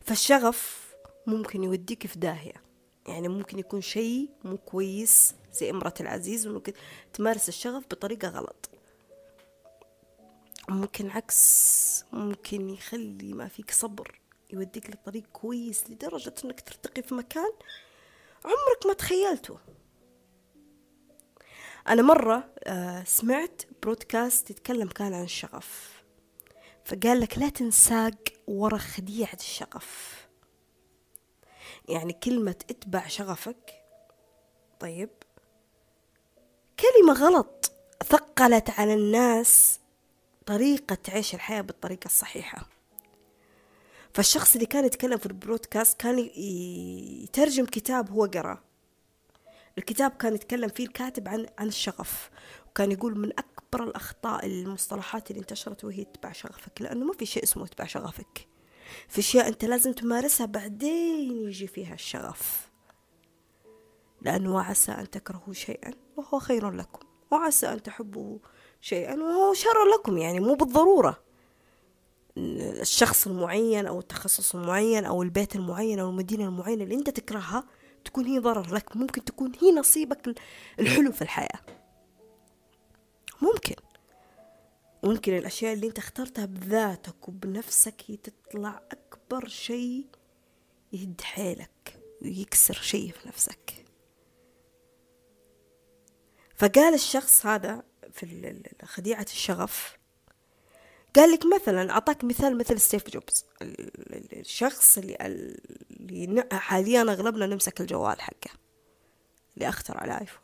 فالشغف 0.00 0.88
ممكن 1.26 1.64
يوديك 1.64 2.06
في 2.06 2.18
داهية. 2.18 2.62
يعني 3.06 3.28
ممكن 3.28 3.58
يكون 3.58 3.80
شيء 3.80 4.30
مو 4.44 4.58
كويس 4.58 5.34
زي 5.52 5.70
امرأة 5.70 5.94
العزيز 6.00 6.46
وممكن 6.46 6.72
تمارس 7.12 7.48
الشغف 7.48 7.84
بطريقة 7.84 8.28
غلط. 8.28 8.70
ممكن 10.68 11.10
عكس 11.10 12.04
ممكن 12.12 12.70
يخلي 12.70 13.32
ما 13.32 13.48
فيك 13.48 13.70
صبر 13.70 14.20
يوديك 14.50 14.90
لطريق 14.90 15.24
كويس 15.32 15.90
لدرجة 15.90 16.34
إنك 16.44 16.60
ترتقي 16.60 17.02
في 17.02 17.14
مكان 17.14 17.52
عمرك 18.44 18.86
ما 18.86 18.92
تخيلته. 18.92 19.58
أنا 21.88 22.02
مرة 22.02 22.48
سمعت 23.04 23.62
برودكاست 23.82 24.50
يتكلم 24.50 24.88
كان 24.88 25.14
عن 25.14 25.22
الشغف. 25.24 26.02
فقال 26.84 27.20
لك 27.20 27.38
لا 27.38 27.48
تنساق 27.48 28.14
ورا 28.46 28.78
خديعة 28.78 29.34
الشغف. 29.40 30.14
يعني 31.88 32.12
كلمة 32.12 32.56
اتبع 32.70 33.06
شغفك. 33.06 33.82
طيب. 34.80 35.10
كلمة 36.80 37.12
غلط. 37.12 37.72
ثقلت 38.04 38.70
على 38.70 38.94
الناس 38.94 39.80
طريقة 40.46 40.94
تعيش 40.94 41.34
الحياة 41.34 41.60
بالطريقة 41.60 42.06
الصحيحة. 42.06 42.68
فالشخص 44.14 44.54
اللي 44.54 44.66
كان 44.66 44.84
يتكلم 44.84 45.18
في 45.18 45.26
البرودكاست 45.26 46.00
كان 46.00 46.18
يترجم 47.22 47.66
كتاب 47.66 48.10
هو 48.10 48.24
قرأ. 48.24 48.67
الكتاب 49.78 50.10
كان 50.10 50.34
يتكلم 50.34 50.68
فيه 50.68 50.84
الكاتب 50.86 51.28
عن 51.28 51.46
عن 51.58 51.66
الشغف 51.66 52.30
وكان 52.68 52.92
يقول 52.92 53.18
من 53.18 53.30
أكبر 53.38 53.84
الأخطاء 53.84 54.46
المصطلحات 54.46 55.30
اللي 55.30 55.40
انتشرت 55.40 55.84
وهي 55.84 56.02
اتبع 56.02 56.32
شغفك 56.32 56.82
لأنه 56.82 57.04
ما 57.04 57.12
في 57.12 57.26
شيء 57.26 57.42
اسمه 57.42 57.64
اتبع 57.64 57.86
شغفك. 57.86 58.48
في 59.08 59.18
أشياء 59.18 59.48
أنت 59.48 59.64
لازم 59.64 59.92
تمارسها 59.92 60.46
بعدين 60.46 61.46
يجي 61.48 61.66
فيها 61.66 61.94
الشغف. 61.94 62.70
لأنه 64.22 64.54
وعسى 64.54 64.92
أن 64.92 65.10
تكرهوا 65.10 65.52
شيئا 65.52 65.94
وهو 66.16 66.38
خير 66.38 66.70
لكم 66.70 67.06
وعسى 67.30 67.66
أن 67.66 67.82
تحبوا 67.82 68.38
شيئا 68.80 69.14
وهو 69.14 69.54
شر 69.54 69.84
لكم 69.94 70.18
يعني 70.18 70.40
مو 70.40 70.54
بالضرورة. 70.54 71.18
الشخص 72.36 73.26
المعين 73.26 73.86
أو 73.86 73.98
التخصص 73.98 74.54
المعين 74.54 75.04
أو 75.04 75.22
البيت 75.22 75.56
المعين 75.56 75.98
أو 75.98 76.10
المدينة 76.10 76.44
المعينة 76.44 76.84
اللي 76.84 76.94
أنت 76.94 77.10
تكرهها 77.10 77.64
تكون 78.04 78.26
هي 78.26 78.38
ضرر 78.38 78.74
لك 78.74 78.96
ممكن 78.96 79.24
تكون 79.24 79.52
هي 79.60 79.72
نصيبك 79.72 80.34
الحلو 80.80 81.12
في 81.12 81.22
الحياة. 81.22 81.60
ممكن. 83.42 83.74
ممكن 85.02 85.36
الأشياء 85.36 85.72
اللي 85.72 85.86
أنت 85.86 85.98
اخترتها 85.98 86.46
بذاتك 86.46 87.28
وبنفسك 87.28 88.02
هي 88.06 88.16
تطلع 88.16 88.82
أكبر 88.92 89.48
شيء 89.48 90.06
يهد 90.92 91.20
حيلك 91.20 92.00
ويكسر 92.22 92.74
شيء 92.74 93.12
في 93.12 93.28
نفسك. 93.28 93.84
فقال 96.56 96.94
الشخص 96.94 97.46
هذا 97.46 97.82
في 98.12 98.62
خديعة 98.84 99.22
الشغف 99.22 99.97
قال 101.18 101.30
لك 101.30 101.46
مثلا 101.46 101.90
أعطاك 101.90 102.24
مثال 102.24 102.58
مثل 102.58 102.80
ستيف 102.80 103.10
جوبز. 103.10 103.44
الشخص 104.32 104.98
اللي, 104.98 105.16
اللي 105.90 106.48
حاليا 106.52 107.02
أغلبنا 107.02 107.46
نمسك 107.46 107.80
الجوال 107.80 108.20
حقه 108.20 108.50
اللي 109.56 109.68
أخترع 109.68 110.04
الآيفون 110.04 110.42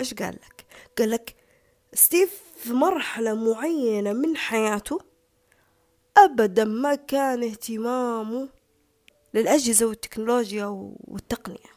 إيش 0.00 0.14
قال 0.14 0.34
لك؟ 0.34 0.66
قال 0.98 1.10
لك 1.10 1.36
ستيف 1.94 2.40
في 2.56 2.72
مرحلة 2.72 3.34
معينة 3.34 4.12
من 4.12 4.36
حياته 4.36 4.98
أبدا 6.16 6.64
ما 6.64 6.94
كان 6.94 7.42
اهتمامه 7.42 8.48
للأجهزة 9.34 9.86
والتكنولوجيا 9.86 10.66
والتقنية. 11.04 11.72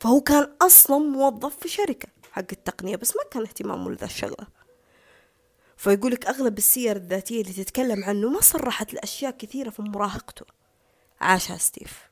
فهو 0.00 0.20
كان 0.20 0.56
أصلا 0.62 0.98
موظف 0.98 1.56
في 1.56 1.68
شركة 1.68 2.08
حق 2.32 2.46
التقنية 2.52 2.96
بس 2.96 3.16
ما 3.16 3.22
كان 3.30 3.42
اهتمامه 3.42 3.90
لذا 3.90 4.04
الشغلة. 4.04 4.55
فيقولك 5.76 6.26
أغلب 6.26 6.58
السير 6.58 6.96
الذاتية 6.96 7.40
اللي 7.40 7.52
تتكلم 7.52 8.04
عنه 8.04 8.28
ما 8.28 8.40
صرحت 8.40 8.94
لأشياء 8.94 9.30
كثيرة 9.30 9.70
في 9.70 9.82
مراهقته. 9.82 10.46
عاشها 11.20 11.56
ستيف. 11.56 12.10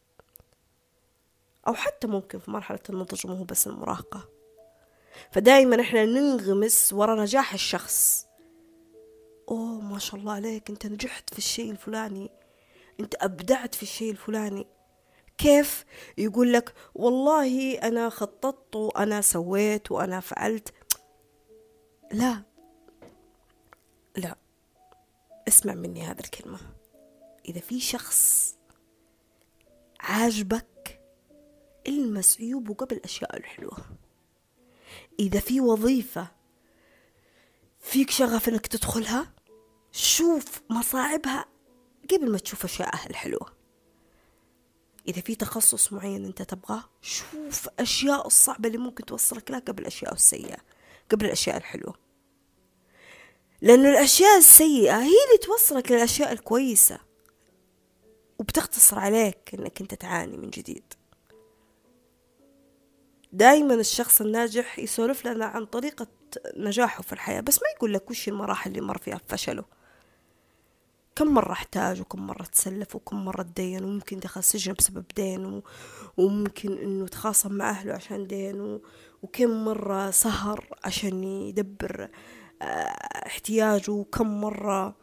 أو 1.66 1.74
حتى 1.74 2.06
ممكن 2.06 2.38
في 2.38 2.50
مرحلة 2.50 2.80
النضج 2.90 3.26
مو 3.26 3.44
بس 3.44 3.66
المراهقة. 3.66 4.28
فدائما 5.32 5.80
إحنا 5.80 6.04
ننغمس 6.04 6.92
ورا 6.92 7.22
نجاح 7.22 7.52
الشخص. 7.52 8.26
أوه 9.50 9.80
ما 9.80 9.98
شاء 9.98 10.20
الله 10.20 10.32
عليك 10.32 10.70
أنت 10.70 10.86
نجحت 10.86 11.30
في 11.30 11.38
الشيء 11.38 11.70
الفلاني. 11.70 12.30
أنت 13.00 13.14
أبدعت 13.20 13.74
في 13.74 13.82
الشيء 13.82 14.10
الفلاني. 14.10 14.66
كيف؟ 15.38 15.84
يقول 16.18 16.52
لك 16.52 16.74
والله 16.94 17.78
أنا 17.78 18.08
خططت 18.08 18.76
وأنا 18.76 19.20
سويت 19.20 19.92
وأنا 19.92 20.20
فعلت. 20.20 20.74
لا 22.12 22.42
لا. 24.16 24.36
اسمع 25.48 25.74
مني 25.74 26.02
هذا 26.02 26.20
الكلمة. 26.20 26.58
إذا 27.48 27.60
في 27.60 27.80
شخص 27.80 28.54
عاجبك 30.00 31.00
المس 31.86 32.40
عيوبه 32.40 32.74
قبل 32.74 32.96
الأشياء 32.96 33.36
الحلوة. 33.36 33.78
إذا 35.18 35.40
في 35.40 35.60
وظيفة 35.60 36.28
فيك 37.80 38.10
شغف 38.10 38.48
إنك 38.48 38.66
تدخلها 38.66 39.32
شوف 39.92 40.62
مصاعبها 40.70 41.46
قبل 42.10 42.30
ما 42.30 42.38
تشوف 42.38 42.64
أشياءها 42.64 43.10
الحلوة. 43.10 43.52
إذا 45.08 45.20
في 45.20 45.34
تخصص 45.34 45.92
معين 45.92 46.24
أنت 46.24 46.42
تبغاه 46.42 46.84
شوف 47.02 47.68
أشياء 47.78 48.26
الصعبة 48.26 48.66
اللي 48.66 48.78
ممكن 48.78 49.04
توصلك 49.04 49.50
لها 49.50 49.58
قبل 49.58 49.82
الأشياء 49.82 50.14
السيئة 50.14 50.58
قبل 51.10 51.26
الأشياء 51.26 51.56
الحلوة. 51.56 52.03
لأنه 53.64 53.90
الأشياء 53.90 54.38
السيئة 54.38 54.98
هي 54.98 55.06
اللي 55.26 55.38
توصلك 55.42 55.92
للأشياء 55.92 56.32
الكويسة. 56.32 56.98
وبتختصر 58.38 58.98
عليك 58.98 59.54
إنك 59.54 59.80
أنت 59.80 59.94
تعاني 59.94 60.36
من 60.36 60.50
جديد. 60.50 60.94
دايما 63.32 63.74
الشخص 63.74 64.20
الناجح 64.20 64.78
يسولف 64.78 65.26
لنا 65.26 65.44
عن 65.44 65.66
طريقة 65.66 66.06
نجاحه 66.56 67.02
في 67.02 67.12
الحياة 67.12 67.40
بس 67.40 67.54
ما 67.62 67.68
يقول 67.76 67.94
لك 67.94 68.10
وش 68.10 68.28
المراحل 68.28 68.70
اللي 68.70 68.80
مر 68.80 68.98
فيها 68.98 69.20
فشله. 69.28 69.64
كم 71.16 71.26
مرة 71.34 71.52
احتاج 71.52 72.00
وكم 72.00 72.26
مرة 72.26 72.42
تسلف 72.42 72.94
وكم 72.94 73.24
مرة 73.24 73.42
تدين 73.42 73.84
وممكن 73.84 74.18
دخل 74.18 74.44
سجن 74.44 74.72
بسبب 74.72 75.04
دين 75.16 75.62
وممكن 76.16 76.78
إنه 76.78 77.06
تخاصم 77.06 77.52
مع 77.52 77.70
أهله 77.70 77.92
عشان 77.94 78.26
دين 78.26 78.80
وكم 79.22 79.64
مرة 79.64 80.10
سهر 80.10 80.68
عشان 80.84 81.24
يدبر 81.24 82.02
آه 82.02 82.10
احتياجه 83.26 83.90
وكم 83.90 84.40
مرة 84.40 84.96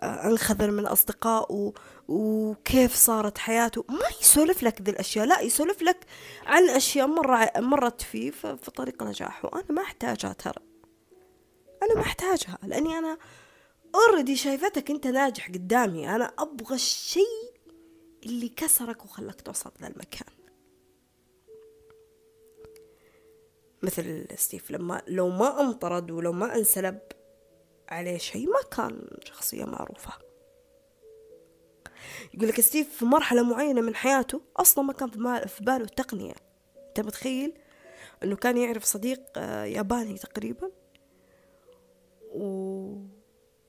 آه 0.00 0.26
انخذل 0.26 0.72
من 0.72 0.86
أصدقائه 0.86 1.72
وكيف 2.08 2.94
صارت 2.94 3.38
حياته. 3.38 3.84
ما 3.88 4.08
يسولف 4.20 4.62
لك 4.62 4.82
ذي 4.82 4.90
الأشياء 4.90 5.26
لا 5.26 5.40
يسولف 5.40 5.82
لك 5.82 6.06
عن 6.46 6.68
أشياء 6.68 7.06
مرة 7.06 7.50
مرت 7.56 8.02
فيه 8.02 8.30
في 8.30 8.70
طريق 8.76 9.02
نجاحه. 9.02 9.50
أنا 9.54 9.64
ما 9.70 9.82
أحتاجها 9.82 10.32
ترى. 10.32 10.62
أنا 11.82 11.94
ما 11.94 12.00
أحتاجها 12.00 12.58
لأني 12.62 12.98
أنا 12.98 13.18
already 13.94 14.36
شايفتك 14.36 14.90
أنت 14.90 15.06
ناجح 15.06 15.48
قدامي. 15.48 16.14
أنا 16.14 16.32
أبغى 16.38 16.74
الشيء 16.74 17.50
اللي 18.26 18.48
كسرك 18.48 19.04
وخلاك 19.04 19.40
توصل 19.40 19.72
ذا 19.82 19.88
مثل 23.82 24.26
ستيف 24.36 24.70
لما 24.70 25.02
لو 25.06 25.28
ما 25.28 25.60
انطرد 25.60 26.10
ولو 26.10 26.32
ما 26.32 26.56
انسلب 26.56 26.98
عليه 27.88 28.18
شيء 28.18 28.46
ما 28.46 28.60
كان 28.76 29.06
شخصية 29.24 29.64
معروفة. 29.64 30.12
يقول 32.34 32.48
لك 32.48 32.60
ستيف 32.60 32.96
في 32.96 33.04
مرحلة 33.04 33.42
معينة 33.42 33.80
من 33.80 33.94
حياته 33.94 34.40
أصلا 34.56 34.84
ما 34.84 34.92
كان 34.92 35.10
في 35.46 35.64
باله 35.64 35.84
التقنية 35.84 36.34
أنت 36.88 37.00
متخيل؟ 37.00 37.52
أنه 38.22 38.36
كان 38.36 38.56
يعرف 38.56 38.84
صديق 38.84 39.22
آه، 39.36 39.64
ياباني 39.64 40.18
تقريبا. 40.18 40.70
و... 42.30 42.94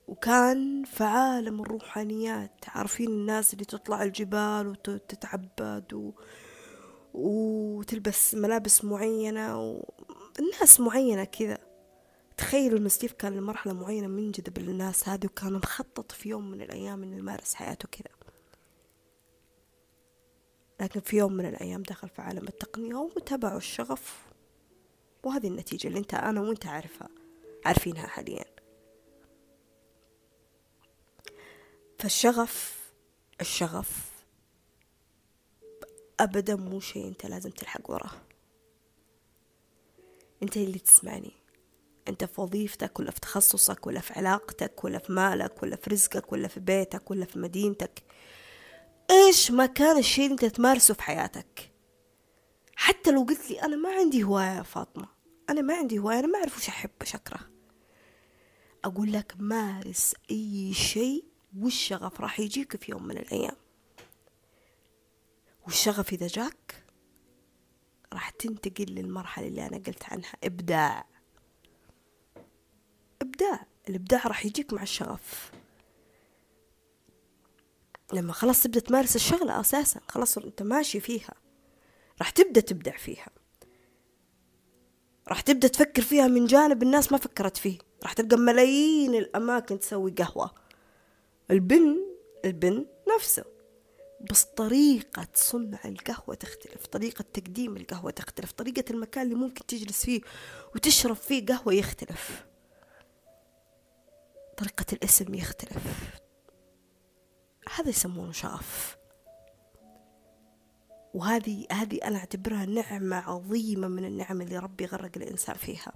وكان 0.08 0.84
في 0.84 1.04
عالم 1.04 1.60
الروحانيات. 1.60 2.64
عارفين 2.68 3.08
الناس 3.08 3.52
اللي 3.54 3.64
تطلع 3.64 4.02
الجبال 4.02 4.68
وتتعبد 4.68 5.92
و... 5.92 6.12
وتلبس 7.14 8.34
ملابس 8.34 8.84
معينة 8.84 9.60
والناس 9.60 10.80
معينة 10.80 11.24
كذا. 11.24 11.58
تخيلوا 12.36 12.78
إن 12.78 12.88
ستيف 12.88 13.12
كان 13.12 13.36
لمرحلة 13.36 13.72
معينة 13.72 14.06
من 14.06 14.30
جذب 14.30 14.58
الناس 14.58 15.08
هذه 15.08 15.26
وكان 15.26 15.52
مخطط 15.52 16.12
في 16.12 16.28
يوم 16.28 16.50
من 16.50 16.62
الأيام 16.62 17.02
إنه 17.02 17.16
يمارس 17.16 17.54
حياته 17.54 17.88
كذا. 17.88 18.32
لكن 20.80 21.00
في 21.00 21.16
يوم 21.16 21.32
من 21.32 21.46
الأيام 21.46 21.82
دخل 21.82 22.08
في 22.08 22.22
عالم 22.22 22.48
التقنية 22.48 22.94
وتبعوا 22.94 23.58
الشغف 23.58 24.26
وهذه 25.22 25.48
النتيجة 25.48 25.88
اللي 25.88 25.98
أنت 25.98 26.14
أنا 26.14 26.40
وأنت 26.40 26.66
عارفها 26.66 27.08
عارفينها 27.64 28.06
حاليا. 28.06 28.44
فالشغف 31.98 32.82
الشغف 33.40 34.11
أبدا 36.22 36.56
مو 36.56 36.80
شيء 36.80 37.08
أنت 37.08 37.26
لازم 37.26 37.50
تلحق 37.50 37.90
وراه. 37.90 38.10
أنت 40.42 40.56
اللي 40.56 40.78
تسمعني. 40.78 41.32
أنت 42.08 42.24
في 42.24 42.40
وظيفتك 42.40 43.00
ولا 43.00 43.10
في 43.10 43.20
تخصصك 43.20 43.86
ولا 43.86 44.00
في 44.00 44.12
علاقتك 44.12 44.84
ولا 44.84 44.98
في 44.98 45.12
مالك 45.12 45.62
ولا 45.62 45.76
في 45.76 45.90
رزقك 45.90 46.32
ولا 46.32 46.48
في 46.48 46.60
بيتك 46.60 47.10
ولا 47.10 47.24
في 47.24 47.38
مدينتك. 47.38 48.02
إيش 49.10 49.50
ما 49.50 49.66
كان 49.66 49.98
الشيء 49.98 50.24
اللي 50.24 50.32
أنت 50.34 50.44
تمارسه 50.44 50.94
في 50.94 51.02
حياتك. 51.02 51.72
حتى 52.76 53.10
لو 53.10 53.22
قلت 53.22 53.50
لي 53.50 53.62
أنا 53.62 53.76
ما 53.76 53.90
عندي 53.94 54.24
هواية 54.24 54.56
يا 54.56 54.62
فاطمة. 54.62 55.08
أنا 55.50 55.60
ما 55.60 55.74
عندي 55.74 55.98
هواية 55.98 56.18
أنا 56.18 56.26
ما 56.26 56.38
أعرف 56.38 56.56
وش 56.56 56.68
أحب 56.68 56.90
وش 57.00 57.14
أكره 57.14 57.40
أقول 58.84 59.12
لك 59.12 59.34
مارس 59.38 60.14
أي 60.30 60.72
شيء 60.74 61.24
والشغف 61.58 62.20
راح 62.20 62.40
يجيك 62.40 62.76
في 62.76 62.92
يوم 62.92 63.06
من 63.06 63.18
الأيام. 63.18 63.56
والشغف 65.64 66.12
إذا 66.12 66.26
جاك 66.26 66.84
راح 68.12 68.30
تنتقل 68.30 68.84
للمرحلة 68.84 69.46
اللي 69.48 69.66
أنا 69.66 69.76
قلت 69.76 70.04
عنها 70.04 70.32
إبداع. 70.44 71.06
إبداع. 73.22 73.66
الإبداع 73.88 74.26
راح 74.26 74.46
يجيك 74.46 74.72
مع 74.72 74.82
الشغف. 74.82 75.52
لما 78.12 78.32
خلاص 78.32 78.62
تبدأ 78.62 78.80
تمارس 78.80 79.16
الشغلة 79.16 79.60
أساسا 79.60 80.00
خلاص 80.08 80.38
أنت 80.38 80.62
ماشي 80.62 81.00
فيها. 81.00 81.34
راح 82.18 82.30
تبدأ 82.30 82.60
تبدع 82.60 82.96
فيها. 82.96 83.28
راح 85.28 85.40
تبدأ 85.40 85.68
تفكر 85.68 86.02
فيها 86.02 86.26
من 86.26 86.46
جانب 86.46 86.82
الناس 86.82 87.12
ما 87.12 87.18
فكرت 87.18 87.56
فيه. 87.56 87.78
راح 88.02 88.12
تلقى 88.12 88.36
ملايين 88.36 89.14
الأماكن 89.14 89.78
تسوي 89.78 90.10
قهوة. 90.10 90.50
البن 91.50 91.96
البن 92.44 92.86
نفسه. 93.16 93.51
بس 94.30 94.44
طريقة 94.44 95.26
صنع 95.34 95.78
القهوة 95.84 96.34
تختلف 96.34 96.86
طريقة 96.86 97.24
تقديم 97.32 97.76
القهوة 97.76 98.10
تختلف 98.10 98.52
طريقة 98.52 98.84
المكان 98.90 99.24
اللي 99.24 99.34
ممكن 99.34 99.66
تجلس 99.66 100.04
فيه 100.04 100.20
وتشرب 100.74 101.16
فيه 101.16 101.46
قهوة 101.46 101.74
يختلف. 101.74 102.46
طريقة 104.56 104.84
الاسم 104.92 105.34
يختلف. 105.34 105.82
هذا 107.74 107.88
يسمونه 107.88 108.32
شغف. 108.32 108.96
وهذه 111.14 111.66
هذه 111.72 111.98
أنا 112.04 112.18
أعتبرها 112.18 112.64
نعمة 112.66 113.16
عظيمة 113.16 113.88
من 113.88 114.04
النعم 114.04 114.40
اللي 114.40 114.58
ربي 114.58 114.86
غرق 114.86 115.10
الإنسان 115.16 115.56
فيها. 115.56 115.92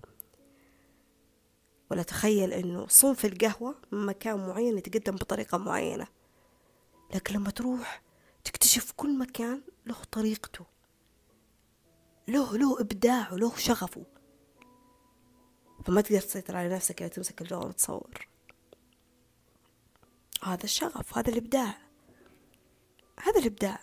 ولا 1.91 2.03
تخيل 2.03 2.53
إنه 2.53 2.87
صنف 2.87 3.25
القهوة 3.25 3.75
مكان 3.93 4.49
معين 4.49 4.79
يتقدم 4.79 5.17
بطريقة 5.17 5.59
معينة. 5.59 6.07
لكن 7.15 7.35
لما 7.35 7.51
تروح 7.51 8.06
تكتشف 8.47 8.93
كل 8.93 9.19
مكان 9.19 9.63
له 9.87 10.05
طريقته 10.13 10.67
له 12.29 12.59
له 12.59 12.81
إبداعه 12.81 13.35
له 13.35 13.57
شغفه. 13.57 14.05
فما 15.85 16.01
تقدر 16.01 16.21
تسيطر 16.21 16.57
على 16.57 16.69
نفسك 16.69 17.03
إذا 17.03 17.09
تمسك 17.09 17.43
الجوال 17.43 17.67
وتصور. 17.67 18.29
هذا 20.43 20.65
الشغف 20.65 21.19
هذا 21.19 21.31
الإبداع. 21.31 21.79
هذا 23.21 23.41
الإبداع. 23.41 23.81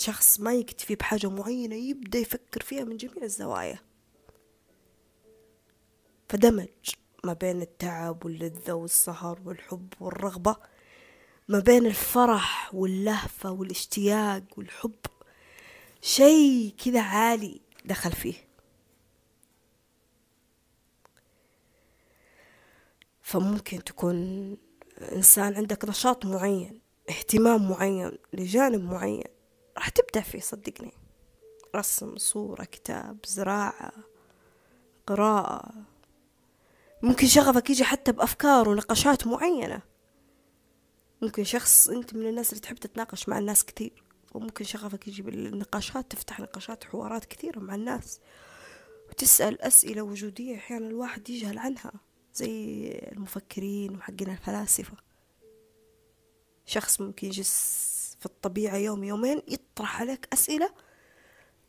شخص 0.00 0.40
ما 0.40 0.54
يكتفي 0.54 0.94
بحاجة 0.94 1.30
معينة 1.30 1.74
يبدأ 1.74 2.18
يفكر 2.18 2.62
فيها 2.62 2.84
من 2.84 2.96
جميع 2.96 3.22
الزوايا. 3.22 3.78
فدمج 6.28 6.94
ما 7.24 7.32
بين 7.32 7.62
التعب 7.62 8.24
واللذة 8.24 8.72
والسهر 8.72 9.40
والحب 9.44 9.94
والرغبة 10.00 10.56
ما 11.48 11.58
بين 11.58 11.86
الفرح 11.86 12.74
واللهفة 12.74 13.50
والاشتياق 13.50 14.42
والحب. 14.56 14.96
شيء 16.00 16.74
كذا 16.84 17.02
عالي 17.02 17.60
دخل 17.84 18.12
فيه. 18.12 18.34
فممكن 23.22 23.84
تكون 23.84 24.56
إنسان 25.12 25.54
عندك 25.54 25.84
نشاط 25.84 26.26
معين 26.26 26.80
اهتمام 27.10 27.68
معين 27.68 28.18
لجانب 28.32 28.84
معين 28.84 29.24
راح 29.76 29.88
تبدع 29.88 30.20
فيه 30.20 30.40
صدقني. 30.40 30.92
رسم 31.76 32.16
صورة 32.16 32.64
كتاب 32.64 33.18
زراعة 33.26 33.92
قراءة. 35.06 35.74
ممكن 37.02 37.26
شغفك 37.26 37.70
يجي 37.70 37.84
حتى 37.84 38.12
بأفكار 38.12 38.68
ونقاشات 38.68 39.26
معينة. 39.26 39.82
ممكن 41.26 41.44
شخص 41.44 41.88
أنت 41.88 42.14
من 42.14 42.26
الناس 42.26 42.50
اللي 42.50 42.60
تحب 42.60 42.76
تتناقش 42.76 43.28
مع 43.28 43.38
الناس 43.38 43.64
كثير 43.64 44.02
وممكن 44.34 44.64
شغفك 44.64 45.08
يجي 45.08 45.22
بالنقاشات 45.22 46.10
تفتح 46.10 46.40
نقاشات 46.40 46.84
حوارات 46.84 47.24
كثيرة 47.24 47.58
مع 47.58 47.74
الناس 47.74 48.20
وتسأل 49.08 49.62
أسئلة 49.62 50.02
وجودية 50.02 50.56
أحيانا 50.56 50.86
الواحد 50.86 51.30
يجهل 51.30 51.58
عنها 51.58 51.92
زي 52.34 52.88
المفكرين 53.12 53.96
وحقين 53.96 54.30
الفلاسفة. 54.30 54.96
شخص 56.66 57.00
ممكن 57.00 57.26
يجلس 57.26 58.16
في 58.20 58.26
الطبيعة 58.26 58.76
يوم 58.76 59.04
يومين 59.04 59.42
يطرح 59.48 60.00
عليك 60.00 60.28
أسئلة 60.32 60.70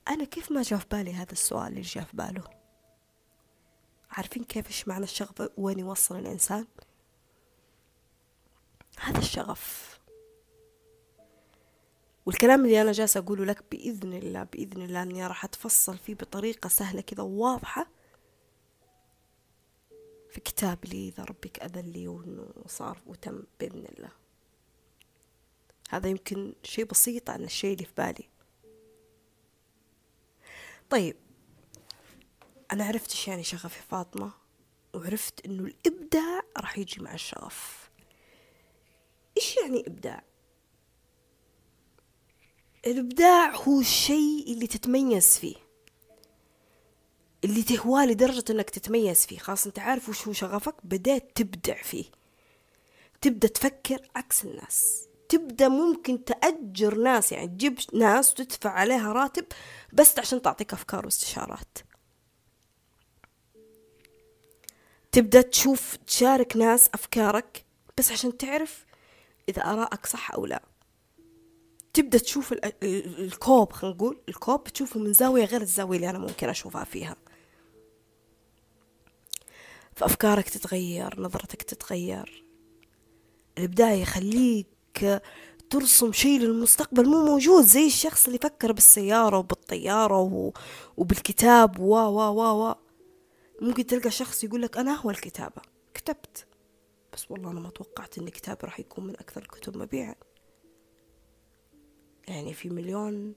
أنا 0.07 0.23
كيف 0.23 0.51
ما 0.51 0.61
جاء 0.61 0.79
في 0.79 0.85
بالي 0.91 1.13
هذا 1.13 1.31
السؤال 1.31 1.67
اللي 1.67 1.81
جاء 1.81 2.03
في 2.03 2.17
باله؟ 2.17 2.43
عارفين 4.09 4.43
كيف 4.43 4.67
إيش 4.67 4.87
معنى 4.87 5.03
الشغف؟ 5.03 5.49
وين 5.57 5.79
يوصل 5.79 6.19
الإنسان؟ 6.19 6.65
هذا 8.99 9.19
الشغف. 9.19 9.99
والكلام 12.25 12.65
اللي 12.65 12.81
أنا 12.81 12.91
جالسة 12.91 13.19
أقوله 13.19 13.45
لك 13.45 13.63
بإذن 13.71 14.13
الله 14.13 14.43
بإذن 14.43 14.81
الله 14.81 15.01
أني 15.01 15.27
راح 15.27 15.45
أتفصل 15.45 15.97
فيه 15.97 16.15
بطريقة 16.15 16.67
سهلة 16.67 17.01
كذا 17.01 17.23
وواضحة 17.23 17.87
في 20.29 20.39
كتاب 20.39 20.85
لي 20.85 21.07
إذا 21.07 21.23
ربك 21.23 21.63
أذن 21.63 21.91
لي 21.91 22.07
وإنه 22.07 22.47
صار 22.67 23.01
وتم 23.05 23.43
بإذن 23.59 23.85
الله. 23.97 24.11
هذا 25.89 26.09
يمكن 26.09 26.53
شيء 26.63 26.85
بسيط 26.85 27.29
عن 27.29 27.43
الشيء 27.43 27.73
اللي 27.73 27.85
في 27.85 27.93
بالي. 27.97 28.29
طيب 30.89 31.15
أنا 32.71 32.85
عرفت 32.85 33.11
إيش 33.11 33.27
يعني 33.27 33.43
شغف 33.43 33.85
فاطمة 33.89 34.31
وعرفت 34.93 35.45
إنه 35.45 35.63
الإبداع 35.63 36.41
راح 36.57 36.77
يجي 36.77 37.01
مع 37.01 37.13
الشغف. 37.13 37.86
إيش 39.37 39.57
يعني 39.57 39.83
إبداع؟ 39.87 40.23
الإبداع 42.87 43.55
هو 43.55 43.79
الشيء 43.79 44.53
اللي 44.53 44.67
تتميز 44.67 45.37
فيه 45.37 45.55
اللي 47.43 47.63
تهواه 47.63 48.05
لدرجة 48.05 48.43
إنك 48.49 48.69
تتميز 48.69 49.25
فيه. 49.25 49.37
خلاص 49.37 49.65
أنت 49.65 49.79
عارف 49.79 50.09
وش 50.09 50.27
هو 50.27 50.33
شغفك؟ 50.33 50.75
بدأت 50.83 51.31
تبدع 51.35 51.81
فيه. 51.81 52.05
تبدأ 53.21 53.47
تفكر 53.47 54.09
عكس 54.15 54.45
الناس. 54.45 55.07
تبدأ 55.29 55.67
ممكن 55.67 56.25
تأجر 56.25 56.95
ناس 56.95 57.31
يعني 57.31 57.47
تجيب 57.47 57.79
ناس 57.93 58.31
وتدفع 58.31 58.69
عليها 58.69 59.13
راتب 59.13 59.45
بس 59.93 60.19
عشان 60.19 60.41
تعطيك 60.41 60.73
أفكار 60.73 61.05
واستشارات. 61.05 61.77
تبدأ 65.11 65.41
تشوف 65.41 65.95
تشارك 66.07 66.57
ناس 66.57 66.89
أفكارك 66.93 67.65
بس 67.97 68.11
عشان 68.11 68.37
تعرف 68.37 68.86
إذا 69.49 69.61
آرائك 69.61 70.05
صح 70.05 70.31
أو 70.31 70.45
لا. 70.45 70.63
تبدأ 71.93 72.17
تشوف 72.17 72.55
الكوب 72.83 73.73
خلينا 73.73 73.95
نقول 73.95 74.21
الكوب 74.29 74.63
تشوفه 74.63 74.99
من 74.99 75.13
زاوية 75.13 75.45
غير 75.45 75.61
الزاوية 75.61 75.97
اللي 75.97 76.09
أنا 76.09 76.19
ممكن 76.19 76.49
أشوفها 76.49 76.83
فيها. 76.83 77.15
فأفكارك 79.95 80.49
تتغير 80.49 81.21
نظرتك 81.21 81.61
تتغير. 81.63 82.43
الإبداع 83.57 83.93
يخليك 83.93 85.21
ترسم 85.69 86.11
شيء 86.11 86.39
للمستقبل 86.39 87.05
مو 87.05 87.25
موجود 87.25 87.63
زي 87.63 87.87
الشخص 87.87 88.25
اللي 88.25 88.39
فكر 88.39 88.71
بالسيارة 88.71 89.37
وبالطيارة 89.37 90.51
وبالكتاب 90.97 91.79
و 91.79 91.95
و 91.95 92.19
و 92.19 92.69
و. 92.69 92.75
ممكن 93.61 93.85
تلقى 93.85 94.11
شخص 94.11 94.43
يقول 94.43 94.61
لك 94.61 94.77
أنا 94.77 94.95
هو 94.95 95.09
الكتابة. 95.09 95.61
كتبت. 95.93 96.46
بس 97.17 97.31
والله 97.31 97.51
أنا 97.51 97.59
ما 97.59 97.69
توقعت 97.69 98.17
إن 98.17 98.29
كتابي 98.29 98.59
راح 98.63 98.79
يكون 98.79 99.07
من 99.07 99.13
أكثر 99.13 99.41
الكتب 99.41 99.77
مبيعا. 99.77 100.15
يعني 102.27 102.53
في 102.53 102.69
مليون 102.69 103.35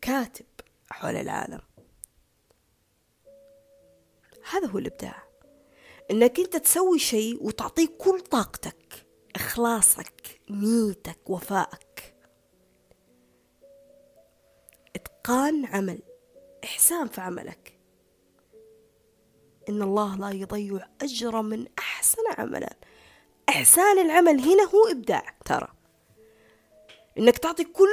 كاتب 0.00 0.46
حول 0.90 1.16
العالم. 1.16 1.60
هذا 4.50 4.66
هو 4.66 4.78
الإبداع. 4.78 5.22
إنك 6.10 6.38
أنت 6.40 6.56
تسوي 6.56 6.98
شيء 6.98 7.46
وتعطيه 7.46 7.86
كل 7.98 8.20
طاقتك 8.20 9.06
إخلاصك 9.36 10.40
نيتك 10.50 11.30
وفائك. 11.30 12.14
إتقان 14.96 15.66
عمل 15.66 16.02
إحسان 16.64 17.08
في 17.08 17.20
عملك. 17.20 17.78
إن 19.68 19.82
الله 19.82 20.16
لا 20.16 20.30
يضيع 20.30 20.88
أجر 21.02 21.42
من 21.42 21.66
أحسن 21.78 22.22
عملا. 22.38 22.76
إحسان 23.48 23.98
العمل 23.98 24.40
هنا 24.40 24.62
هو 24.62 24.90
إبداع. 24.90 25.34
ترى 25.44 25.68
إنك 27.18 27.38
تعطي 27.38 27.64
كل 27.64 27.88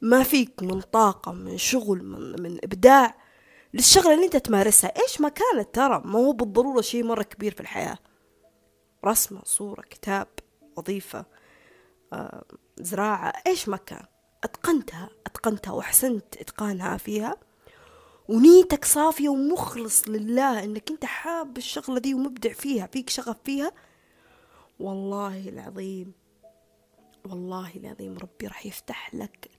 ما 0.00 0.22
فيك 0.22 0.62
من 0.62 0.80
طاقة 0.80 1.32
من 1.32 1.58
شغل 1.58 2.02
من, 2.02 2.42
من 2.42 2.58
إبداع 2.64 3.14
للشغلة 3.74 4.14
اللي 4.14 4.24
أنت 4.24 4.36
تمارسها. 4.36 4.92
إيش 5.02 5.20
ما 5.20 5.28
كانت 5.28 5.74
ترى؟ 5.74 6.02
ما 6.04 6.18
هو 6.18 6.32
بالضرورة 6.32 6.80
شيء 6.80 7.04
مرة 7.04 7.22
كبير 7.22 7.54
في 7.54 7.60
الحياة. 7.60 7.98
رسمة 9.04 9.40
صورة 9.44 9.82
كتاب 9.82 10.28
وظيفة 10.76 11.24
آه، 12.12 12.44
زراعة 12.78 13.32
إيش 13.46 13.68
ما 13.68 13.76
كان. 13.76 14.04
أتقنتها 14.44 15.10
أتقنتها 15.26 15.72
وأحسنت 15.72 16.36
إتقانها 16.36 16.96
فيها. 16.96 17.36
ونيتك 18.28 18.84
صافية 18.84 19.28
ومخلص 19.28 20.08
لله 20.08 20.64
إنك 20.64 20.90
أنت 20.90 21.04
حاب 21.04 21.56
الشغلة 21.56 21.98
دي 21.98 22.14
ومبدع 22.14 22.52
فيها 22.52 22.86
فيك 22.86 23.10
شغف 23.10 23.36
فيها. 23.44 23.72
والله 24.80 25.48
العظيم 25.48 26.12
والله 27.24 27.76
العظيم 27.76 28.18
ربي 28.18 28.46
راح 28.46 28.66
يفتح 28.66 29.14
لك 29.14 29.50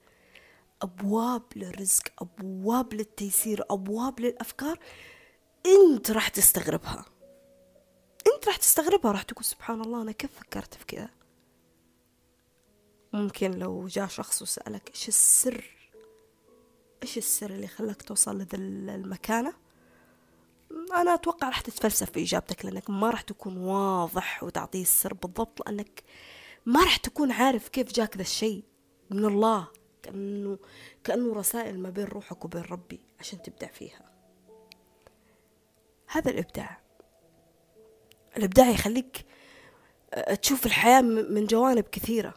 أبواب 0.81 1.43
للرزق 1.55 2.03
أبواب 2.19 2.93
للتيسير 2.93 3.63
أبواب 3.69 4.19
للأفكار 4.19 4.79
أنت 5.65 6.12
راح 6.12 6.27
تستغربها. 6.27 7.05
أنت 8.36 8.47
راح 8.47 8.57
تستغربها 8.57 9.12
راح 9.12 9.21
تقول 9.21 9.45
سبحان 9.45 9.81
الله 9.81 10.01
أنا 10.01 10.12
كيف 10.12 10.39
فكرت 10.39 10.73
في 10.73 10.86
كذا 10.86 11.10
ممكن 13.13 13.51
لو 13.51 13.88
جاء 13.88 14.07
شخص 14.07 14.41
وسألك 14.41 14.89
إيش 14.89 15.07
السر 15.07 15.65
إيش 17.03 17.17
السر 17.17 17.49
اللي 17.49 17.67
خلاك 17.67 18.01
توصل 18.01 18.38
لذا 18.38 18.57
المكانة؟ 18.57 19.53
أنا 20.95 21.13
أتوقع 21.13 21.47
راح 21.47 21.62
تتفلسف 21.62 22.12
في 22.12 22.23
إجابتك 22.23 22.65
لأنك 22.65 22.89
ما 22.89 23.10
راح 23.10 23.21
تكون 23.21 23.57
واضح 23.57 24.43
وتعطيه 24.43 24.81
السر 24.81 25.13
بالضبط 25.13 25.69
لأنك 25.69 26.03
ما 26.65 26.84
راح 26.84 26.97
تكون 26.97 27.31
عارف 27.31 27.67
كيف 27.67 27.91
جاك 27.91 28.15
ذا 28.15 28.21
الشيء 28.21 28.63
من 29.10 29.25
الله 29.25 29.67
كأنه 30.03 30.57
كأنه 31.03 31.34
رسائل 31.34 31.79
ما 31.79 31.89
بين 31.89 32.05
روحك 32.05 32.45
وبين 32.45 32.62
ربي 32.62 32.99
عشان 33.19 33.41
تبدع 33.41 33.67
فيها. 33.67 34.12
هذا 36.07 36.31
الإبداع. 36.31 36.81
الإبداع 38.38 38.69
يخليك 38.69 39.25
آه، 40.13 40.34
تشوف 40.34 40.65
الحياة 40.65 41.01
من 41.01 41.45
جوانب 41.45 41.84
كثيرة. 41.84 42.34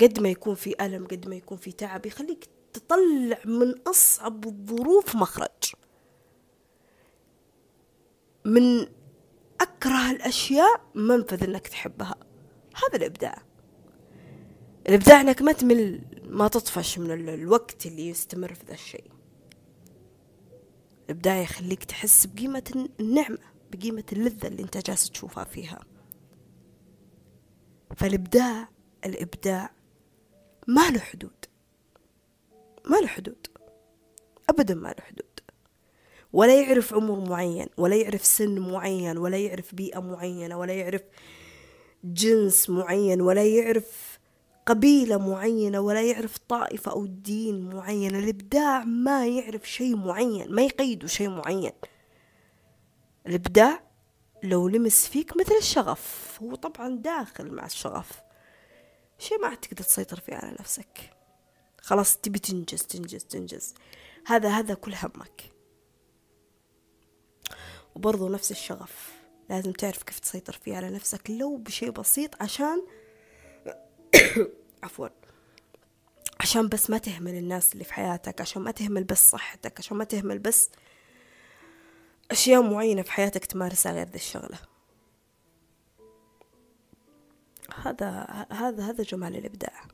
قد 0.00 0.20
ما 0.20 0.28
يكون 0.28 0.54
في 0.54 0.86
ألم 0.86 1.06
قد 1.06 1.28
ما 1.28 1.36
يكون 1.36 1.58
في 1.58 1.72
تعب 1.72 2.06
يخليك 2.06 2.48
تطلع 2.72 3.38
من 3.44 3.74
أصعب 3.86 4.46
الظروف 4.46 5.16
مخرج. 5.16 5.74
من 8.48 8.86
أكره 9.60 10.10
الأشياء 10.10 10.80
منفذ 10.94 11.44
إنك 11.44 11.68
تحبها. 11.68 12.14
هذا 12.74 12.96
الإبداع. 12.96 13.42
الإبداع 14.88 15.20
إنك 15.20 15.42
ما 15.42 15.52
تمل 15.52 16.02
ما 16.24 16.48
تطفش 16.48 16.98
من 16.98 17.10
الوقت 17.10 17.86
اللي 17.86 18.08
يستمر 18.08 18.54
في 18.54 18.64
ذا 18.66 18.74
الشيء. 18.74 19.10
الإبداع 21.04 21.36
يخليك 21.36 21.84
تحس 21.84 22.26
بقيمة 22.26 22.88
النعمة 23.00 23.38
بقيمة 23.72 24.04
اللذة 24.12 24.46
اللي 24.46 24.62
أنت 24.62 24.76
جالس 24.86 25.10
تشوفها 25.10 25.44
فيها. 25.44 25.80
فالإبداع 27.96 28.68
الإبداع 29.04 29.70
ما 30.66 30.90
له 30.90 30.98
حدود. 30.98 31.44
ما 32.84 32.96
له 32.96 33.06
حدود. 33.06 33.46
أبدا 34.48 34.74
ما 34.74 34.88
له 34.88 35.04
حدود. 35.04 35.27
ولا 36.32 36.60
يعرف 36.60 36.94
عمر 36.94 37.28
معين 37.28 37.66
ولا 37.76 37.96
يعرف 37.96 38.24
سن 38.24 38.58
معين 38.58 39.18
ولا 39.18 39.38
يعرف 39.38 39.74
بيئة 39.74 40.00
معينة 40.00 40.58
ولا 40.58 40.74
يعرف 40.74 41.02
جنس 42.04 42.70
معين 42.70 43.20
ولا 43.20 43.44
يعرف 43.44 44.18
قبيلة 44.66 45.16
معينة 45.16 45.80
ولا 45.80 46.02
يعرف 46.02 46.38
طائفة 46.38 46.92
أو 46.92 47.06
دين 47.06 47.70
معين. 47.70 48.16
الإبداع 48.16 48.84
ما 48.84 49.26
يعرف 49.26 49.70
شيء 49.70 49.96
معين 49.96 50.54
ما 50.54 50.62
يقيده 50.62 51.06
شيء 51.06 51.28
معين. 51.28 51.72
الإبداع 53.26 53.82
لو 54.42 54.68
لمس 54.68 55.08
فيك 55.08 55.36
مثل 55.36 55.54
الشغف 55.58 56.38
هو 56.42 56.54
طبعا 56.54 56.96
داخل 56.96 57.50
مع 57.50 57.66
الشغف. 57.66 58.20
شيء 59.18 59.40
ما 59.40 59.54
تقدر 59.54 59.84
تسيطر 59.84 60.20
فيه 60.20 60.34
على 60.34 60.56
نفسك. 60.60 61.10
خلاص 61.80 62.16
تبي 62.16 62.38
تنجز 62.38 62.82
تنجز 62.82 63.24
تنجز. 63.24 63.74
هذا 64.26 64.48
هذا 64.48 64.74
كل 64.74 64.94
همك. 64.94 65.57
وبرضو 67.98 68.28
نفس 68.28 68.50
الشغف. 68.50 69.12
لازم 69.50 69.72
تعرف 69.72 70.02
كيف 70.02 70.18
تسيطر 70.18 70.52
فيه 70.52 70.76
على 70.76 70.90
نفسك 70.90 71.30
لو 71.30 71.56
بشيء 71.56 71.90
بسيط 71.90 72.42
عشان 72.42 72.86
عفوا. 74.82 75.08
عشان 76.40 76.68
بس 76.68 76.90
ما 76.90 76.98
تهمل 76.98 77.34
الناس 77.34 77.72
اللي 77.72 77.84
في 77.84 77.94
حياتك 77.94 78.40
عشان 78.40 78.62
ما 78.62 78.70
تهمل 78.70 79.04
بس 79.04 79.30
صحتك 79.30 79.78
عشان 79.78 79.96
ما 79.96 80.04
تهمل 80.04 80.38
بس 80.38 80.70
أشياء 82.30 82.62
معينة 82.62 83.02
في 83.02 83.12
حياتك 83.12 83.44
تمارسها 83.44 83.92
غير 83.92 84.08
ذي 84.08 84.16
الشغلة. 84.16 84.58
هذا 87.74 88.46
هذا 88.50 88.82
هذا 88.82 89.04
جمال 89.04 89.36
الإبداع. 89.36 89.84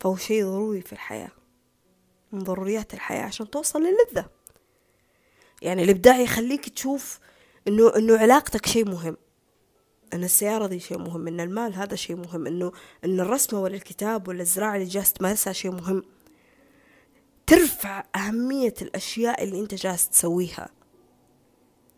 فهو 0.00 0.16
شيء 0.16 0.44
ضروري 0.44 0.80
في 0.80 0.92
الحياة 0.92 1.30
من 2.32 2.38
ضروريات 2.38 2.94
الحياة 2.94 3.22
عشان 3.22 3.50
توصل 3.50 3.82
للذة. 3.82 4.35
يعني 5.66 5.82
الإبداع 5.82 6.18
يخليك 6.18 6.68
تشوف 6.68 7.18
إنه 7.68 7.96
إنه 7.96 8.18
علاقتك 8.18 8.66
شيء 8.66 8.84
مهم. 8.88 9.16
إن 10.14 10.24
السيارة 10.24 10.66
دي 10.66 10.80
شيء 10.80 10.98
مهم 10.98 11.28
إن 11.28 11.40
المال 11.40 11.74
هذا 11.74 11.96
شيء 11.96 12.16
مهم 12.16 12.46
إنه 12.46 12.72
إن 13.04 13.20
الرسمة 13.20 13.62
ولا 13.62 13.74
الكتاب 13.74 14.28
ولا 14.28 14.42
الزراعة 14.42 14.74
اللي 14.74 14.86
جالس 14.86 15.12
تمارسها 15.12 15.52
شيء 15.52 15.70
مهم. 15.70 16.02
ترفع 17.46 18.04
أهمية 18.16 18.74
الأشياء 18.82 19.44
اللي 19.44 19.60
أنت 19.60 19.74
جالس 19.74 20.08
تسويها. 20.08 20.68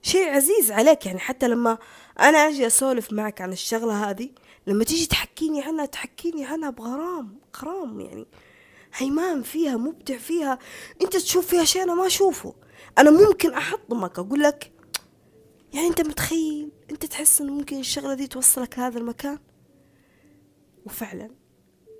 شيء 0.02 0.28
عزيز 0.28 0.70
عليك 0.70 1.06
يعني. 1.06 1.18
حتى 1.18 1.48
لما 1.48 1.78
أنا 2.20 2.38
أجي 2.38 2.66
أسولف 2.66 3.12
معك 3.12 3.40
عن 3.40 3.52
الشغلة 3.52 4.10
هذه 4.10 4.28
لما 4.66 4.84
تيجي 4.84 5.06
تحكيني 5.06 5.62
عنها 5.62 5.86
تحكيني 5.86 6.46
عنها 6.46 6.70
بغرام 6.70 7.38
غرام 7.62 8.00
يعني. 8.00 8.26
هيمان 8.96 9.42
فيها 9.42 9.76
مبدع 9.76 10.16
فيها. 10.16 10.58
أنت 11.02 11.16
تشوف 11.16 11.46
فيها 11.46 11.64
شيء 11.64 11.82
أنا 11.82 11.94
ما 11.94 12.06
أشوفه. 12.06 12.54
أنا 12.98 13.10
ممكن 13.10 13.54
أحطمك 13.54 14.18
أقول 14.18 14.40
لك 14.42 14.72
يعني 15.74 15.86
أنت 15.86 16.00
متخيل 16.00 16.70
أنت 16.90 17.06
تحس 17.06 17.40
إنه 17.40 17.52
ممكن 17.52 17.78
الشغلة 17.78 18.14
دي 18.14 18.26
توصلك 18.26 18.78
لهذا 18.78 18.98
المكان؟ 18.98 19.38
وفعلا 20.86 21.30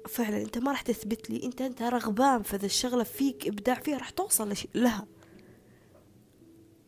فعلا 0.08 0.42
أنت 0.42 0.58
ما 0.58 0.70
راح 0.70 0.82
تثبت 0.82 1.30
لي 1.30 1.44
أنت 1.44 1.61
أنت 1.61 1.82
رغبان 1.82 2.42
في 2.42 2.56
ذا 2.56 2.66
الشغلة 2.66 3.04
فيك 3.04 3.46
إبداع 3.46 3.74
فيها 3.74 3.98
راح 3.98 4.11
توصل 4.11 4.54
لها. 4.74 5.06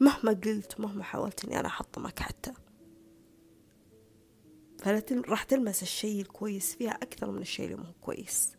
مهما 0.00 0.32
قلت 0.32 0.80
مهما 0.80 1.02
حاولت 1.02 1.44
إني 1.44 1.60
أنا 1.60 1.68
أحطمك 1.68 2.18
حتى. 2.18 2.52
فلا 4.78 5.02
راح 5.10 5.42
تلمس 5.42 5.82
الشيء 5.82 6.20
الكويس 6.20 6.74
فيها 6.74 6.90
أكثر 6.90 7.30
من 7.30 7.42
الشيء 7.42 7.64
اللي 7.64 7.76
مو 7.76 7.92
كويس. 8.00 8.52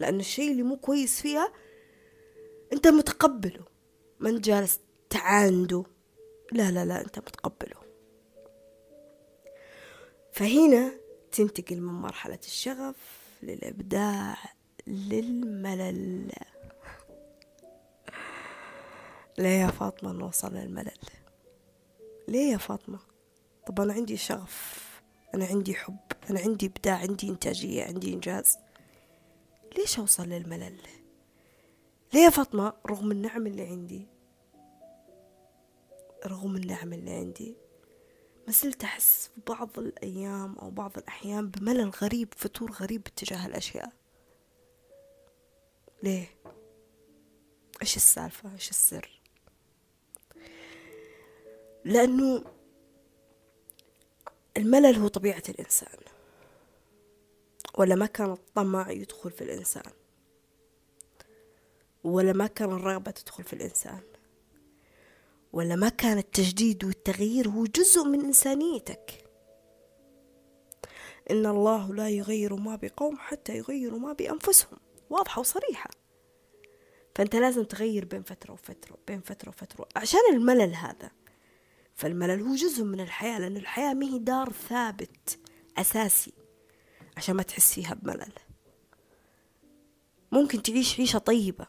لأن 0.00 0.20
الشيء 0.20 0.50
اللي 0.50 0.62
مو 0.62 0.76
كويس 0.76 1.20
فيها 1.20 1.52
أنت 2.72 2.88
متقبله. 2.88 3.64
ما 4.20 4.30
أنت 4.30 4.44
جالس 4.44 4.80
تعانده 5.12 5.84
لا 6.52 6.70
لا 6.70 6.84
لا 6.84 7.00
أنت 7.00 7.18
متقبله 7.18 7.82
فهنا 10.32 10.92
تنتقل 11.32 11.80
من 11.80 11.92
مرحلة 11.92 12.38
الشغف 12.44 12.96
للإبداع 13.42 14.36
للملل. 14.86 16.32
ليه 19.38 19.48
يا 19.48 19.66
فاطمة 19.66 20.12
نوصل 20.12 20.54
للملل؟ 20.54 20.98
ليه 22.28 22.52
يا 22.52 22.56
فاطمة؟ 22.56 22.98
طب 23.66 23.80
أنا 23.80 23.92
عندي 23.92 24.16
شغف 24.16 24.90
أنا 25.34 25.44
عندي 25.46 25.74
حب 25.74 25.98
أنا 26.30 26.40
عندي 26.40 26.66
إبداع 26.66 26.96
عندي 26.96 27.28
إنتاجية 27.28 27.84
عندي 27.84 28.14
إنجاز. 28.14 28.58
ليش 29.78 29.98
أوصل 29.98 30.28
للملل؟ 30.28 30.78
ليه 32.14 32.20
يا 32.20 32.30
فاطمة؟ 32.30 32.72
رغم 32.86 33.10
النعم 33.10 33.46
اللي 33.46 33.66
عندي 33.66 34.06
رغم 36.26 36.56
النعم 36.56 36.92
اللي 36.92 37.10
عندي 37.10 37.56
ما 38.46 38.52
زلت 38.52 38.84
أحس 38.84 39.30
في 39.34 39.40
بعض 39.48 39.78
الأيام 39.78 40.58
أو 40.58 40.70
بعض 40.70 40.98
الأحيان 40.98 41.48
بملل 41.50 41.90
غريب 41.90 42.34
فتور 42.36 42.72
غريب 42.72 43.06
اتجاه 43.06 43.46
الأشياء 43.46 43.92
ليه؟ 46.02 46.26
إيش 47.82 47.96
السالفة؟ 47.96 48.52
إيش 48.52 48.70
السر؟ 48.70 49.20
لأنه 51.84 52.44
الملل 54.56 54.96
هو 54.96 55.08
طبيعة 55.08 55.42
الإنسان 55.48 55.98
ولا 57.78 57.94
ما 57.94 58.06
كان 58.06 58.32
الطمع 58.32 58.90
يدخل 58.90 59.30
في 59.30 59.44
الإنسان 59.44 59.92
ولا 62.04 62.32
ما 62.32 62.46
كان 62.46 62.72
الرغبة 62.72 63.10
تدخل 63.10 63.44
في 63.44 63.52
الإنسان 63.52 64.00
ولا 65.52 65.76
ما 65.76 65.88
كان 65.88 66.18
التجديد 66.18 66.84
والتغيير 66.84 67.48
هو 67.48 67.64
جزء 67.64 68.04
من 68.04 68.20
إنسانيتك. 68.20 69.24
إن 71.30 71.46
الله 71.46 71.94
لا 71.94 72.08
يغير 72.08 72.54
ما 72.54 72.76
بقوم 72.76 73.16
حتى 73.18 73.56
يغيروا 73.56 73.98
ما 73.98 74.12
بأنفسهم. 74.12 74.78
واضحة 75.10 75.40
وصريحة. 75.40 75.90
فأنت 77.14 77.36
لازم 77.36 77.64
تغير 77.64 78.04
بين 78.04 78.22
فترة 78.22 78.52
وفترة 78.52 78.98
بين 79.06 79.20
فترة 79.20 79.48
وفترة. 79.48 79.88
عشان 79.96 80.20
الملل 80.32 80.74
هذا. 80.74 81.10
فالملل 81.94 82.42
هو 82.42 82.54
جزء 82.54 82.84
من 82.84 83.00
الحياة 83.00 83.38
لأن 83.38 83.56
الحياة 83.56 83.94
ما 83.94 84.06
هي 84.06 84.18
دار 84.18 84.52
ثابت 84.52 85.38
أساسي. 85.78 86.32
عشان 87.16 87.36
ما 87.36 87.42
تحس 87.42 87.74
فيها 87.74 87.94
بملل. 87.94 88.32
ممكن 90.32 90.62
تعيش 90.62 91.00
عيشة 91.00 91.18
طيبة. 91.18 91.66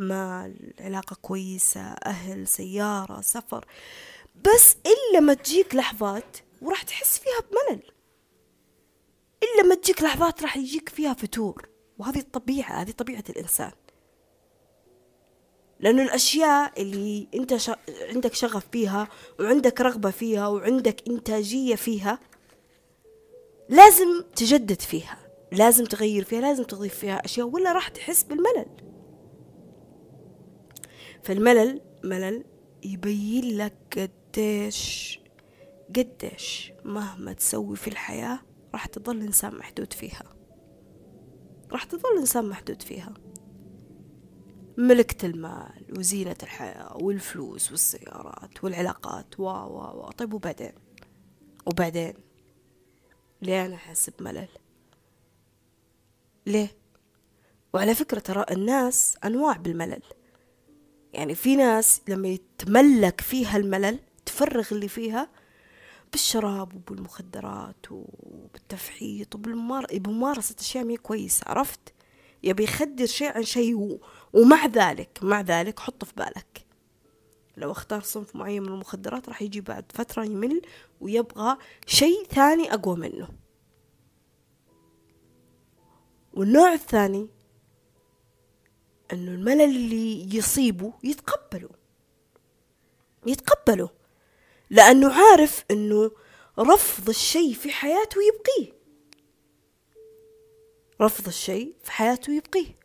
مال 0.00 0.74
علاقة 0.80 1.16
كويسة 1.22 1.80
أهل 1.80 2.48
سيارة 2.48 3.20
سفر. 3.20 3.66
بس 4.44 4.76
إلا 4.86 5.20
ما 5.20 5.34
تجيك 5.34 5.74
لحظات 5.74 6.36
وراح 6.62 6.82
تحس 6.82 7.18
فيها 7.18 7.40
بملل. 7.50 7.82
إلا 9.42 9.62
ما 9.68 9.74
تجيك 9.74 10.02
لحظات 10.02 10.42
راح 10.42 10.56
يجيك 10.56 10.88
فيها 10.88 11.14
فتور. 11.14 11.68
وهذه 11.98 12.18
الطبيعة 12.18 12.82
هذه 12.82 12.90
طبيعة 12.90 13.24
الإنسان. 13.30 13.72
لأنه 15.80 16.02
الأشياء 16.02 16.82
اللي 16.82 17.28
أنت 17.34 17.56
ش... 17.56 17.70
عندك 17.88 18.34
شغف 18.34 18.66
فيها 18.72 19.08
وعندك 19.40 19.80
رغبة 19.80 20.10
فيها 20.10 20.48
وعندك 20.48 21.08
إنتاجية 21.08 21.74
فيها 21.74 22.18
لازم 23.68 24.24
تجدد 24.36 24.80
فيها. 24.80 25.18
لازم 25.52 25.84
تغير 25.84 26.24
فيها 26.24 26.40
لازم 26.40 26.64
تضيف 26.64 26.94
فيها 26.94 27.24
أشياء 27.24 27.46
ولا 27.46 27.72
راح 27.72 27.88
تحس 27.88 28.22
بالملل. 28.22 28.66
فالملل 31.22 31.80
ملل 32.04 32.44
يبين 32.82 33.56
لك 33.56 34.10
قديش 34.32 35.20
قديش 35.96 36.72
مهما 36.84 37.32
تسوي 37.32 37.76
في 37.76 37.88
الحياة 37.88 38.40
راح 38.72 38.86
تظل 38.86 39.20
إنسان 39.20 39.54
محدود 39.54 39.92
فيها. 39.92 40.22
راح 41.72 41.84
تظل 41.84 42.18
إنسان 42.18 42.48
محدود 42.48 42.82
فيها. 42.82 43.14
ملكة 44.78 45.26
المال 45.26 45.98
وزينة 45.98 46.36
الحياة 46.42 46.96
والفلوس 46.96 47.70
والسيارات 47.70 48.64
والعلاقات 48.64 49.40
و 49.40 49.42
و 49.44 50.06
و 50.06 50.10
طيب 50.10 50.34
وبعدين؟ 50.34 50.72
وبعدين؟ 51.66 52.14
ليه 53.42 53.66
أنا 53.66 53.74
أحس 53.74 54.10
بملل؟ 54.10 54.48
ليه؟ 56.46 56.76
وعلى 57.74 57.94
فكرة 57.94 58.18
ترى 58.18 58.44
الناس 58.50 59.16
أنواع 59.24 59.56
بالملل. 59.56 60.02
يعني 61.12 61.34
في 61.34 61.56
ناس 61.56 62.00
لما 62.08 62.28
يتملك 62.28 63.20
فيها 63.20 63.56
الملل 63.56 63.98
تفرغ 64.26 64.66
اللي 64.72 64.88
فيها 64.88 65.28
بالشراب 66.12 66.74
وبالمخدرات 66.74 67.86
وبالتفحيط 67.90 69.34
وبممارسة 69.34 70.56
أشياء 70.60 70.84
مي 70.84 70.96
كويسة 70.96 71.44
عرفت؟ 71.46 71.80
يبي 72.42 72.64
يخدر 72.64 73.06
شيء 73.06 73.28
عن 73.28 73.42
شيء 73.42 73.98
ومع 74.32 74.66
ذلك 74.66 75.18
مع 75.22 75.40
ذلك 75.40 75.80
حط 75.80 76.04
في 76.04 76.12
بالك. 76.16 76.66
لو 77.56 77.72
اختار 77.72 78.02
صنف 78.02 78.36
معين 78.36 78.62
من 78.62 78.68
المخدرات 78.68 79.28
راح 79.28 79.42
يجي 79.42 79.60
بعد 79.60 79.84
فترة 79.94 80.24
يمل 80.24 80.62
ويبغى 81.00 81.56
شيء 81.86 82.24
ثاني 82.24 82.74
أقوى 82.74 82.96
منه. 82.96 83.28
والنوع 86.32 86.72
الثاني 86.72 87.28
أنه 89.12 89.30
الملل 89.30 89.62
اللي 89.62 90.36
يصيبه 90.36 90.92
يتقبله. 91.04 91.68
يتقبله. 93.26 93.90
لأنه 94.70 95.14
عارف 95.14 95.64
أنه 95.70 96.10
رفض 96.58 97.08
الشيء 97.08 97.54
في 97.54 97.70
حياته 97.70 98.18
يبقيه. 98.22 98.72
رفض 101.00 101.26
الشيء 101.26 101.74
في 101.82 101.92
حياته 101.92 102.32
يبقيه. 102.32 102.76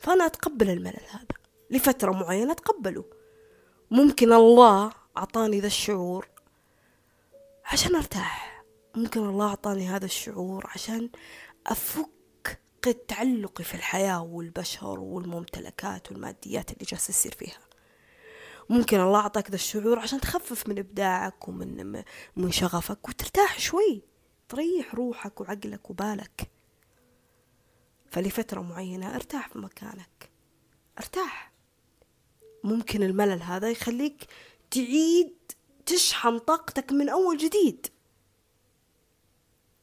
فأنا 0.00 0.26
أتقبل 0.26 0.70
الملل 0.70 1.06
هذا. 1.10 1.26
لفترة 1.70 2.10
معينة 2.10 2.52
أتقبله. 2.52 3.04
ممكن 3.90 4.32
الله 4.32 4.92
أعطاني 5.16 5.60
ذا 5.60 5.66
الشعور 5.66 6.28
عشان 7.64 7.94
أرتاح. 7.94 8.64
ممكن 8.94 9.20
الله 9.20 9.46
أعطاني 9.48 9.88
هذا 9.88 10.04
الشعور 10.04 10.66
عشان 10.74 11.10
أفك 11.66 12.15
فقد 12.86 12.94
تعلقي 12.94 13.64
في 13.64 13.74
الحياة 13.74 14.22
والبشر 14.22 15.00
والممتلكات 15.00 16.12
والماديات 16.12 16.72
اللي 16.72 16.84
جالسة 16.88 17.12
تصير 17.12 17.34
فيها. 17.34 17.58
ممكن 18.70 19.00
الله 19.00 19.20
أعطاك 19.20 19.50
ذا 19.50 19.54
الشعور 19.54 19.98
عشان 19.98 20.20
تخفف 20.20 20.68
من 20.68 20.78
إبداعك 20.78 21.48
ومن 21.48 22.02
من 22.36 22.52
شغفك 22.52 23.08
وترتاح 23.08 23.58
شوي. 23.58 24.02
تريح 24.48 24.94
روحك 24.94 25.40
وعقلك 25.40 25.90
وبالك. 25.90 26.50
فلفترة 28.10 28.60
معينة 28.60 29.14
أرتاح 29.14 29.48
في 29.48 29.58
مكانك. 29.58 30.30
أرتاح. 30.98 31.52
ممكن 32.64 33.02
الملل 33.02 33.42
هذا 33.42 33.70
يخليك 33.70 34.26
تعيد 34.70 35.34
تشحن 35.86 36.38
طاقتك 36.38 36.92
من 36.92 37.08
أول 37.08 37.36
جديد. 37.36 37.86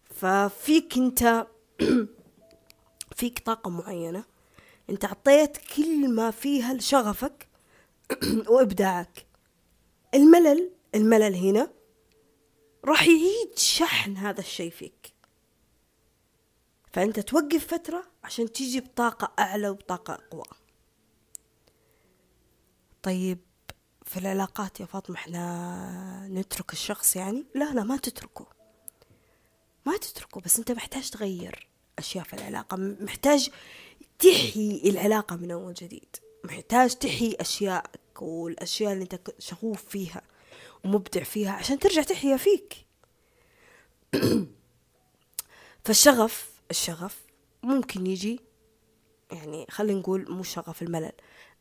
ففيك 0.09 0.97
أنت 0.97 1.47
فيك 3.15 3.39
طاقة 3.39 3.69
معينة. 3.69 4.23
انت 4.89 5.05
عطيت 5.05 5.57
كل 5.57 6.09
ما 6.15 6.31
فيها 6.31 6.73
لشغفك 6.73 7.47
وإبداعك. 8.49 9.25
الملل 10.13 10.71
الملل 10.95 11.35
هنا 11.35 11.69
راح 12.85 13.03
يعيد 13.03 13.57
شحن 13.57 14.17
هذا 14.17 14.39
الشيء 14.39 14.71
فيك. 14.71 15.13
فأنت 16.93 17.19
توقف 17.19 17.67
فترة 17.67 18.03
عشان 18.23 18.51
تيجي 18.51 18.79
بطاقة 18.79 19.33
أعلى 19.39 19.69
وبطاقة 19.69 20.13
أقوى. 20.13 20.43
طيب 23.03 23.39
في 24.05 24.17
العلاقات 24.17 24.79
يا 24.79 24.85
فاطمة 24.85 25.15
إحنا 25.15 26.27
نترك 26.31 26.73
الشخص 26.73 27.15
يعني؟ 27.15 27.45
لا 27.55 27.73
لا 27.73 27.83
ما 27.83 27.97
تتركه. 27.97 28.47
ما 29.85 29.97
تتركه 29.97 30.41
بس 30.41 30.59
أنت 30.59 30.71
محتاج 30.71 31.09
تغير. 31.09 31.72
أشياء 31.99 32.23
في 32.23 32.33
العلاقة. 32.33 32.77
محتاج 32.77 33.49
تحيي 34.19 34.89
العلاقة 34.89 35.35
من 35.35 35.51
أول 35.51 35.73
جديد. 35.73 36.15
محتاج 36.43 36.95
تحيي 36.95 37.35
اشيائك 37.39 38.21
والاشياء 38.21 38.93
اللي 38.93 39.03
أنت 39.03 39.19
شغوف 39.39 39.85
فيها 39.85 40.21
ومبدع 40.83 41.23
فيها 41.23 41.51
عشان 41.51 41.79
ترجع 41.79 42.01
تحيا 42.01 42.37
فيك. 42.37 42.85
فالشغف 45.85 46.51
الشغف 46.71 47.21
ممكن 47.63 48.07
يجي 48.07 48.39
يعني 49.31 49.65
خلينا 49.69 49.99
نقول 49.99 50.31
مو 50.31 50.43
شغف 50.43 50.81
الملل. 50.81 51.11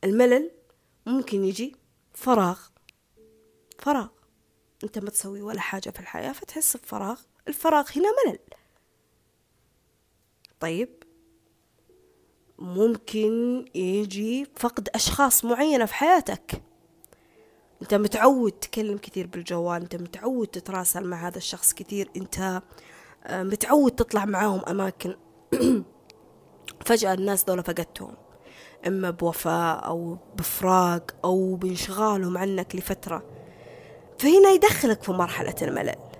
الملل 0.03 0.51
ممكن 1.05 1.45
يجي 1.45 1.75
فراغ. 2.13 2.59
فراغ. 3.79 4.07
أنت 4.83 4.99
ما 4.99 5.09
تسوي 5.09 5.41
ولا 5.41 5.61
حاجة 5.61 5.89
في 5.89 5.99
الحياة 5.99 6.31
فتحس 6.31 6.77
بفراغ. 6.77 7.19
الفراغ 7.47 7.89
هنا 7.95 8.09
ملل. 8.25 8.39
طيب؟ 10.63 10.89
ممكن 12.59 13.65
يجي 13.75 14.47
فقد 14.55 14.89
أشخاص 14.95 15.45
معينة 15.45 15.85
في 15.85 15.93
حياتك. 15.93 16.61
أنت 17.81 17.93
متعود 17.93 18.51
تكلم 18.51 18.97
كثير 18.97 19.27
بالجوال 19.27 19.81
أنت 19.81 19.95
متعود 19.95 20.47
تتراسل 20.47 21.07
مع 21.07 21.27
هذا 21.27 21.37
الشخص 21.37 21.73
كثير 21.73 22.09
أنت 22.17 22.61
آه، 23.23 23.43
متعود 23.43 23.91
تطلع 23.91 24.25
معاهم 24.25 24.61
أماكن. 24.67 25.15
فجأة 26.85 27.13
الناس 27.13 27.43
دول 27.43 27.63
فقدتهم. 27.63 28.13
إما 28.87 29.09
بوفاء 29.09 29.85
أو 29.85 30.17
بفراق 30.35 31.11
أو 31.23 31.55
بانشغالهم 31.55 32.37
عنك 32.37 32.75
لفترة. 32.75 33.23
فهنا 34.19 34.49
يدخلك 34.49 35.03
في 35.03 35.11
مرحلة 35.11 35.55
الملل. 35.61 36.12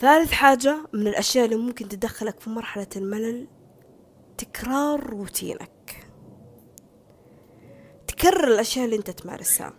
ثالث 0.00 0.32
حاجة 0.32 0.86
من 0.92 1.06
الأشياء 1.06 1.44
اللي 1.44 1.56
ممكن 1.56 1.88
تدخلك 1.88 2.40
في 2.40 2.50
مرحلة 2.50 2.86
الملل 2.96 3.46
تكرار 4.38 5.10
روتينك. 5.10 6.06
تكرر 8.06 8.48
الأشياء 8.48 8.84
اللي 8.84 8.96
أنت 8.96 9.10
تمارسها. 9.10 9.72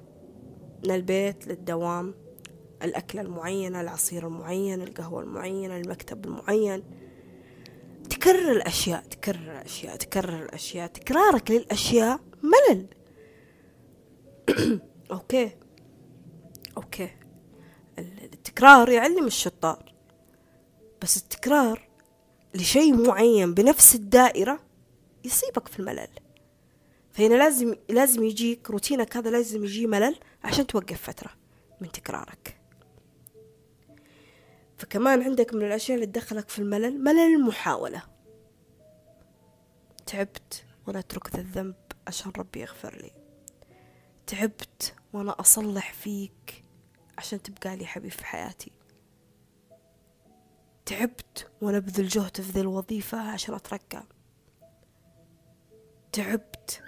من 0.86 0.92
البيت 0.92 1.48
للدوام 1.48 2.14
الأكلة 2.84 3.22
المعينة 3.22 3.82
العصير 3.82 4.28
المعين 4.28 4.82
القهوة 4.82 5.22
المعينة 5.22 5.78
المكتب 5.78 6.26
المعين. 6.26 6.84
تكرر 8.10 8.52
الأشياء 8.52 9.02
تكرر 9.02 9.52
الأشياء 9.52 9.96
تكرر 9.96 10.44
الأشياء. 10.44 10.88
تكرارك 10.88 11.52
للأشياء 11.52 12.20
ملل. 12.44 12.88
okay. 15.12 15.52
okay. 16.78 17.10
التكرار 18.00 18.90
يعلم 18.90 19.26
الشطار. 19.26 19.91
بس 21.02 21.18
التكرار 21.18 21.88
لشيء 22.56 23.08
معين 23.08 23.54
بنفس 23.54 23.96
الدائرة 23.96 24.60
يصيبك 25.26 25.68
في 25.68 25.80
الملل. 25.80 26.08
فهنا 27.12 27.36
لازم 27.36 27.76
لازم 27.90 28.24
يجيك 28.24 28.70
روتينك 28.70 29.18
هذا 29.18 29.30
لازم 29.30 29.64
يجي 29.64 29.88
ملل 29.88 30.16
عشان 30.44 30.68
توقف 30.68 31.02
فترة 31.02 31.32
من 31.82 31.92
تكرارك. 31.92 32.58
فكمان 34.78 35.22
عندك 35.22 35.54
من 35.54 35.66
الأشياء 35.66 35.96
اللي 35.96 36.06
تدخلك 36.06 36.50
في 36.50 36.60
الملل 36.60 37.04
ملل 37.04 37.36
المحاولة. 37.36 38.04
تعبت 40.06 40.66
وأنا 40.88 41.00
أترك 41.00 41.36
ذا 41.36 41.42
الذنب 41.42 41.76
عشان 42.08 42.32
ربي 42.38 42.62
يغفر 42.62 42.98
لي. 43.02 43.12
تعبت 44.28 44.96
وأنا 45.14 45.40
أصلح 45.40 45.94
فيك 45.94 46.64
عشان 47.18 47.42
تبقى 47.42 47.78
لي 47.78 47.86
حبيب 47.86 48.12
في 48.12 48.26
حياتي. 48.26 48.72
تعبت 50.92 51.52
وأنا 51.62 51.78
أبذل 51.78 52.08
جهد 52.08 52.42
في 52.42 52.52
ذي 52.52 52.62
الوظيفة 52.62 53.32
عشان 53.32 53.56
أترقى. 53.56 54.04
تعبت 56.12 56.84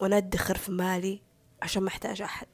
وأنا 0.00 0.16
أدخر 0.16 0.58
في 0.58 0.72
مالي 0.72 1.22
عشان 1.62 1.82
ما 1.82 1.88
أحتاج 1.88 2.22
أحد. 2.22 2.48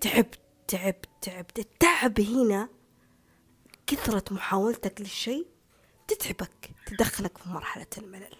تعبت 0.00 0.38
تعبت 0.68 1.08
تعبت. 1.20 1.58
التعب 1.58 2.20
هنا 2.20 2.68
كثرة 3.86 4.34
محاولتك 4.34 5.00
للشيء 5.00 5.46
تتعبك 6.08 6.70
تدخلك 6.86 7.38
في 7.38 7.48
مرحلة 7.48 7.86
الملل. 7.98 8.36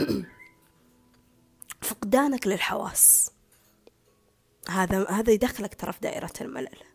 فقدانك 1.82 2.46
للحواس. 2.46 3.32
هذا 4.68 5.10
هذا 5.10 5.32
يدخلك 5.32 5.74
ترى 5.74 5.92
في 5.92 6.00
دائرة 6.00 6.32
الملل. 6.40 6.89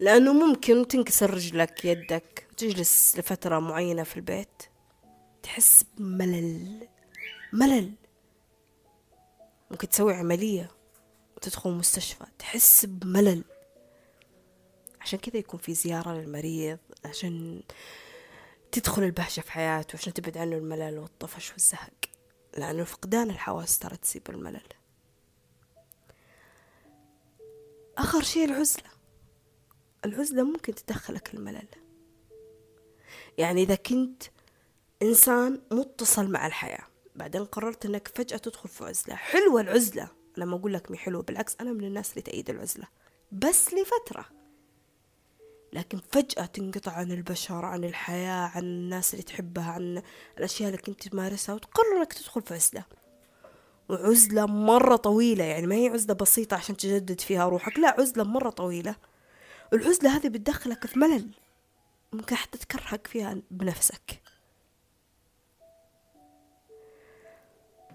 لأنه 0.00 0.32
ممكن 0.32 0.88
تنكسر 0.88 1.34
رجلك 1.34 1.84
يدك 1.84 2.46
وتجلس 2.52 3.18
لفترة 3.18 3.58
معينة 3.58 4.02
في 4.02 4.16
البيت 4.16 4.62
تحس 5.42 5.84
بملل 5.98 6.88
ملل. 7.52 7.92
ممكن 9.70 9.88
تسوي 9.88 10.14
عملية 10.14 10.70
وتدخل 11.36 11.70
مستشفى 11.70 12.24
تحس 12.38 12.84
بملل. 12.84 13.44
عشان 15.00 15.18
كذا 15.18 15.36
يكون 15.36 15.60
في 15.60 15.74
زيارة 15.74 16.12
للمريض 16.12 16.78
عشان 17.04 17.62
تدخل 18.72 19.02
البهجة 19.02 19.40
في 19.40 19.52
حياته 19.52 19.96
عشان 19.96 20.12
تبعد 20.12 20.38
عنه 20.38 20.56
الملل 20.56 20.98
والطفش 20.98 21.52
والزهق. 21.52 21.92
لأنه 22.58 22.84
فقدان 22.84 23.30
الحواس 23.30 23.78
ترى 23.78 23.96
تسيب 23.96 24.30
الملل. 24.30 24.68
آخر 27.98 28.22
شيء 28.22 28.44
العزلة. 28.44 28.97
العزلة 30.04 30.42
ممكن 30.42 30.74
تدخلك 30.74 31.34
الملل. 31.34 31.68
يعني 33.38 33.62
إذا 33.62 33.74
كنت 33.74 34.22
إنسان 35.02 35.60
متصل 35.72 36.30
مع 36.30 36.46
الحياة 36.46 36.84
بعدين 37.16 37.44
قررت 37.44 37.86
إنك 37.86 38.08
فجأة 38.14 38.36
تدخل 38.36 38.68
في 38.68 38.84
عزلة. 38.84 39.14
حلوة 39.14 39.60
العزلة. 39.60 40.08
أنا 40.38 40.44
ما 40.44 40.56
أقول 40.56 40.72
لك 40.74 40.90
مي 40.90 40.96
حلوة 40.96 41.22
بالعكس 41.22 41.56
أنا 41.60 41.72
من 41.72 41.84
الناس 41.84 42.10
اللي 42.10 42.22
تأيد 42.22 42.50
العزلة. 42.50 42.86
بس 43.32 43.74
لفترة. 43.74 44.24
لكن 45.72 46.00
فجأة 46.12 46.46
تنقطع 46.46 46.92
عن 46.92 47.12
البشر 47.12 47.64
عن 47.64 47.84
الحياة 47.84 48.48
عن 48.48 48.62
الناس 48.62 49.14
اللي 49.14 49.22
تحبها 49.22 49.72
عن 49.72 50.02
الأشياء 50.38 50.68
اللي 50.68 50.82
كنت 50.82 51.08
تمارسها 51.08 51.54
وتقرر 51.54 51.96
إنك 51.96 52.12
تدخل 52.12 52.42
في 52.42 52.54
عزلة. 52.54 52.84
وعزلة 53.88 54.46
مرة 54.46 54.96
طويلة. 54.96 55.44
يعني 55.44 55.66
ما 55.66 55.74
هي 55.74 55.88
عزلة 55.88 56.14
بسيطة 56.14 56.54
عشان 56.54 56.76
تجدد 56.76 57.20
فيها 57.20 57.48
روحك. 57.48 57.78
لا 57.78 58.00
عزلة 58.00 58.24
مرة 58.24 58.50
طويلة. 58.50 58.96
العزلة 59.72 60.16
هذه 60.16 60.28
بتدخلك 60.28 60.86
في 60.86 60.98
ملل. 60.98 61.30
ممكن 62.12 62.36
حتى 62.36 62.58
تكرهك 62.58 63.06
فيها 63.06 63.36
بنفسك. 63.50 64.22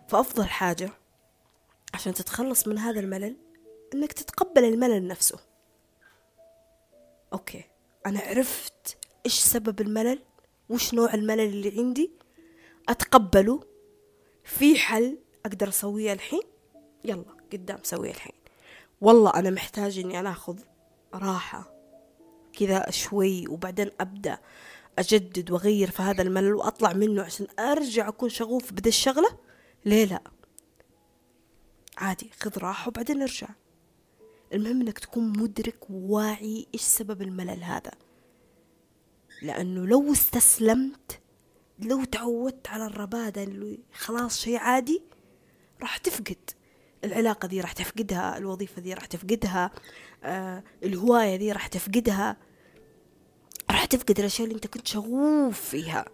فأفضل 0.07 0.45
حاجة 0.45 0.89
عشان 1.93 2.13
تتخلص 2.13 2.67
من 2.67 2.77
هذا 2.77 2.99
الملل 2.99 3.38
إنك 3.93 4.13
تتقبل 4.13 4.63
الملل 4.63 5.07
نفسه. 5.07 5.39
أوكي 7.34 7.63
أنا 8.05 8.19
عرفت 8.19 8.97
إيش 9.26 9.39
سبب 9.39 9.82
الملل 9.82 10.19
وش 10.69 10.93
نوع 10.93 11.13
الملل 11.13 11.39
اللي 11.39 11.80
عندي. 11.80 12.11
أتقبله 12.89 13.63
في 14.43 14.80
حل 14.80 15.17
أقدر 15.45 15.69
أسويه 15.69 16.13
الحين؟ 16.13 16.43
يلا 17.05 17.26
قدام 17.53 17.80
سويه 17.84 18.11
الحين. 18.11 18.36
والله 19.01 19.30
أنا 19.30 19.49
محتاج 19.49 19.99
إني 19.99 20.19
أنا 20.19 20.32
أخذ 20.32 20.59
راحة 21.14 21.74
كذا 22.53 22.91
شوي 22.91 23.47
وبعدين 23.47 23.91
أبدأ 23.99 24.38
أجدد 24.99 25.51
وأغير 25.51 25.91
في 25.91 26.01
هذا 26.01 26.22
الملل 26.22 26.53
وأطلع 26.53 26.93
منه 26.93 27.24
عشان 27.24 27.47
أرجع 27.59 28.07
أكون 28.07 28.30
شغوف 28.30 28.74
بدا 28.74 28.89
الشغلة؟ 28.89 29.38
ليه 29.86 30.05
لا؟ 30.05 30.22
عادي 31.97 32.32
خذ 32.41 32.57
راحة 32.57 32.88
وبعدين 32.88 33.22
ارجع. 33.22 33.47
المهم 34.53 34.82
إنك 34.82 34.99
تكون 34.99 35.39
مدرك 35.39 35.89
وواعي 35.89 36.68
إيش 36.74 36.82
سبب 36.82 37.22
الملل 37.22 37.64
هذا. 37.64 37.91
لأنه 39.41 39.86
لو 39.88 40.11
استسلمت 40.11 41.20
لو 41.80 42.03
تعودت 42.03 42.68
على 42.68 42.86
الربادة 42.86 43.43
اللي 43.43 43.80
خلاص 43.93 44.39
شيء 44.39 44.57
عادي 44.57 45.01
راح 45.82 45.97
تفقد. 45.97 46.51
العلاقة 47.04 47.47
دي 47.47 47.62
راح 47.62 47.72
تفقدها 47.74 48.38
الوظيفة 48.38 48.82
دي 48.82 48.93
راح 48.93 49.06
تفقدها 49.06 49.72
آه 50.24 50.64
الهواية 50.84 51.36
دي 51.36 51.51
راح 51.51 51.68
تفقدها. 51.68 52.38
راح 53.72 53.86
تفقد 53.86 54.20
الأشياء 54.20 54.47
اللي 54.47 54.56
أنت 54.56 54.68
كنت 54.68 54.88
شغوف 54.88 55.62
فيها. 55.62 56.06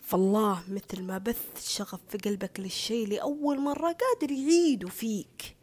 فالله 0.00 0.62
مثل 0.68 1.02
ما 1.02 1.18
بث 1.18 1.56
الشغف 1.56 2.00
في 2.08 2.18
قلبك 2.18 2.60
للشيء 2.60 3.08
لأول 3.08 3.60
مرة 3.60 3.92
قادر 3.92 4.32
يعيده 4.32 4.88
فيك. 4.88 5.56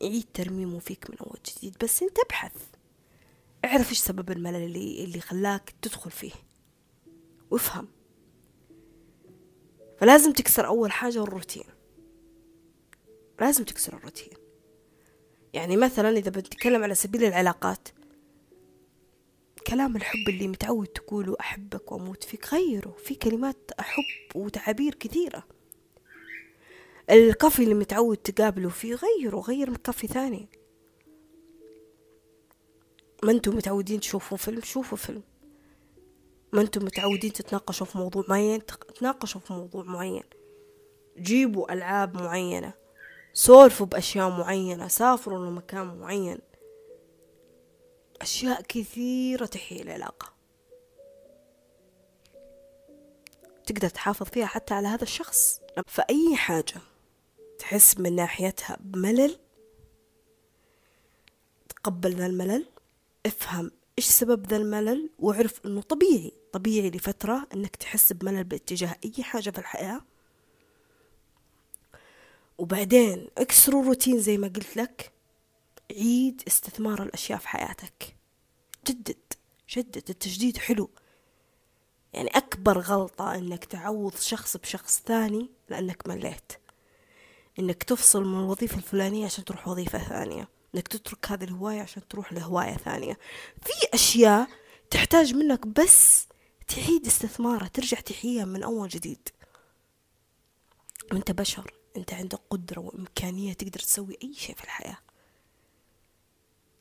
يعيد 0.00 0.24
ترميمه 0.34 0.78
فيك 0.78 1.10
من 1.10 1.16
أول 1.18 1.38
جديد. 1.46 1.76
بس 1.82 2.02
أنت 2.02 2.18
ابحث. 2.18 2.52
اعرف 3.64 3.90
إيش 3.90 3.98
سبب 3.98 4.30
الملل 4.30 4.64
اللي, 4.64 5.04
اللي 5.04 5.20
خلاك 5.20 5.74
تدخل 5.82 6.10
فيه. 6.10 6.32
وافهم. 7.50 7.88
فلازم 9.98 10.32
تكسر 10.32 10.66
أول 10.66 10.92
حاجة 10.92 11.22
الروتين. 11.22 11.75
لازم 13.40 13.64
تكسر 13.64 13.96
الروتين. 13.96 14.32
يعني 15.52 15.76
مثلا 15.76 16.08
إذا 16.08 16.30
بنتكلم 16.30 16.82
على 16.82 16.94
سبيل 16.94 17.24
العلاقات 17.24 17.88
كلام 19.66 19.96
الحب 19.96 20.28
اللي 20.28 20.48
متعود 20.48 20.86
تقوله 20.86 21.36
أحبك 21.40 21.92
وأموت 21.92 22.24
فيك 22.24 22.54
غيره 22.54 22.96
في 22.98 23.14
كلمات 23.14 23.70
أحب 23.80 24.04
وتعابير 24.34 24.94
كثيرة. 24.94 25.44
الكافي 27.10 27.62
اللي 27.62 27.74
متعود 27.74 28.16
تقابله 28.16 28.68
فيه 28.68 28.94
غيره 28.94 29.36
غير 29.36 29.70
من 29.70 29.76
كافي 29.76 30.06
ثاني. 30.06 30.48
ما 33.22 33.32
أنتم 33.32 33.56
متعودين 33.56 34.00
تشوفوا 34.00 34.38
فيلم 34.38 34.60
شوفوا 34.60 34.98
فيلم. 34.98 35.22
ما 36.52 36.60
أنتم 36.60 36.84
متعودين 36.84 37.32
تتناقشوا 37.32 37.86
في 37.86 37.98
موضوع 37.98 38.24
معين 38.28 38.60
تناقشوا 38.98 39.40
في 39.40 39.52
موضوع 39.52 39.84
معين. 39.84 40.24
جيبوا 41.18 41.72
ألعاب 41.72 42.14
معينة. 42.14 42.85
سولفوا 43.36 43.86
بأشياء 43.86 44.30
معينة 44.30 44.88
سافروا 44.88 45.46
لمكان 45.46 45.98
معين. 45.98 46.38
أشياء 48.20 48.62
كثيرة 48.62 49.46
تحيي 49.46 49.82
العلاقة. 49.82 50.32
تقدر 53.66 53.88
تحافظ 53.88 54.26
فيها 54.26 54.46
حتى 54.46 54.74
على 54.74 54.88
هذا 54.88 55.02
الشخص. 55.02 55.60
فأي 55.86 56.36
حاجة 56.36 56.80
تحس 57.58 57.98
من 57.98 58.16
ناحيتها 58.16 58.76
بملل 58.80 59.38
تقبل 61.68 62.14
ذا 62.14 62.26
الملل 62.26 62.66
افهم 63.26 63.70
إيش 63.98 64.06
سبب 64.06 64.46
ذا 64.46 64.56
الملل 64.56 65.10
واعرف 65.18 65.66
إنه 65.66 65.82
طبيعي 65.82 66.32
طبيعي 66.52 66.90
لفترة 66.90 67.46
إنك 67.54 67.76
تحس 67.76 68.12
بملل 68.12 68.44
باتجاه 68.44 68.96
أي 69.04 69.22
حاجة 69.22 69.50
في 69.50 69.58
الحياة. 69.58 70.00
وبعدين 72.58 73.28
اكسروا 73.38 73.82
الروتين 73.82 74.20
زي 74.20 74.38
ما 74.38 74.48
قلت 74.48 74.76
لك. 74.76 75.12
عيد 75.90 76.42
استثمار 76.48 77.02
الأشياء 77.02 77.38
في 77.38 77.48
حياتك. 77.48 78.16
جدد 78.86 79.16
جدد 79.70 80.10
التجديد 80.10 80.58
حلو. 80.58 80.90
يعني 82.12 82.28
أكبر 82.28 82.78
غلطة 82.78 83.34
إنك 83.34 83.64
تعوض 83.64 84.16
شخص 84.16 84.56
بشخص 84.56 85.02
ثاني 85.06 85.50
لأنك 85.68 86.06
مليت. 86.08 86.52
إنك 87.58 87.82
تفصل 87.82 88.24
من 88.24 88.38
الوظيفة 88.38 88.76
الفلانية 88.76 89.24
عشان 89.24 89.44
تروح 89.44 89.68
وظيفة 89.68 89.98
ثانية. 89.98 90.48
إنك 90.74 90.88
تترك 90.88 91.32
هذه 91.32 91.44
الهواية 91.44 91.80
عشان 91.80 92.08
تروح 92.08 92.32
لهواية 92.32 92.76
ثانية. 92.76 93.18
في 93.62 93.94
أشياء 93.94 94.48
تحتاج 94.90 95.34
منك 95.34 95.66
بس 95.66 96.26
تعيد 96.68 97.06
استثمارها 97.06 97.68
ترجع 97.68 98.00
تحييها 98.00 98.44
من 98.44 98.62
أول 98.62 98.88
جديد. 98.88 99.28
وأنت 101.12 101.30
بشر. 101.30 101.75
أنت 101.96 102.14
عندك 102.14 102.40
قدرة 102.50 102.80
وإمكانية 102.80 103.52
تقدر 103.52 103.80
تسوي 103.80 104.18
أي 104.24 104.34
شيء 104.34 104.54
في 104.54 104.64
الحياة. 104.64 104.98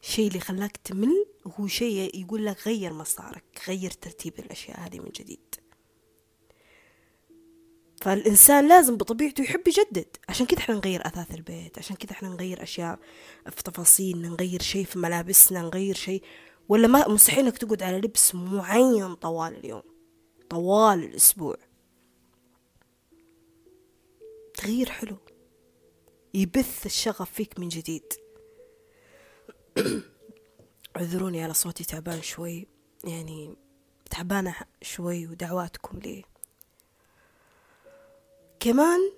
الشيء 0.03 0.27
اللي 0.27 0.39
خلاك 0.39 0.77
تمل 0.77 1.25
هو 1.47 1.67
شيء 1.67 2.19
يقول 2.19 2.45
لك 2.45 2.67
غير 2.67 2.93
مسارك 2.93 3.43
غير 3.67 3.91
ترتيب 3.91 4.39
الأشياء 4.39 4.79
هذه 4.79 4.99
من 4.99 5.09
جديد. 5.09 5.55
فالإنسان 8.01 8.67
لازم 8.67 8.97
بطبيعته 8.97 9.41
يحب 9.41 9.67
يجدد. 9.67 10.07
عشان 10.29 10.45
كذا 10.45 10.59
إحنا 10.59 10.75
نغير 10.75 11.07
أثاث 11.07 11.35
البيت 11.35 11.77
عشان 11.77 11.95
كذا 11.95 12.11
إحنا 12.11 12.29
نغير 12.29 12.63
أشياء 12.63 12.99
في 13.51 13.63
تفاصيلنا 13.63 14.29
نغير 14.29 14.61
شيء 14.61 14.85
في 14.85 14.99
ملابسنا 14.99 15.61
نغير 15.61 15.95
شيء. 15.95 16.23
ولا 16.69 16.87
ما 16.87 17.07
مستحيل 17.07 17.45
إنك 17.45 17.57
تقعد 17.57 17.83
على 17.83 17.97
لبس 17.97 18.35
معين 18.35 19.15
طوال 19.15 19.55
اليوم 19.55 19.83
طوال 20.49 21.03
الأسبوع. 21.03 21.57
تغيير 24.55 24.89
حلو. 24.89 25.17
يبث 26.33 26.85
الشغف 26.85 27.31
فيك 27.31 27.59
من 27.59 27.69
جديد. 27.69 28.13
اعذروني 30.97 31.43
على 31.43 31.53
صوتي 31.53 31.83
تعبان 31.83 32.21
شوي. 32.21 32.67
يعني 33.03 33.55
تعبانة 34.11 34.55
شوي 34.81 35.27
ودعواتكم 35.27 35.99
لي. 35.99 36.25
كمان 38.59 39.11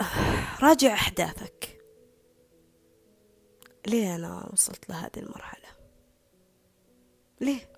راجع 0.62 0.92
أحداثك. 0.92 1.82
ليه 3.86 4.14
أنا 4.16 4.48
وصلت 4.52 4.88
لهذه 4.88 5.16
المرحلة؟ 5.16 5.68
ليه؟ 7.40 7.72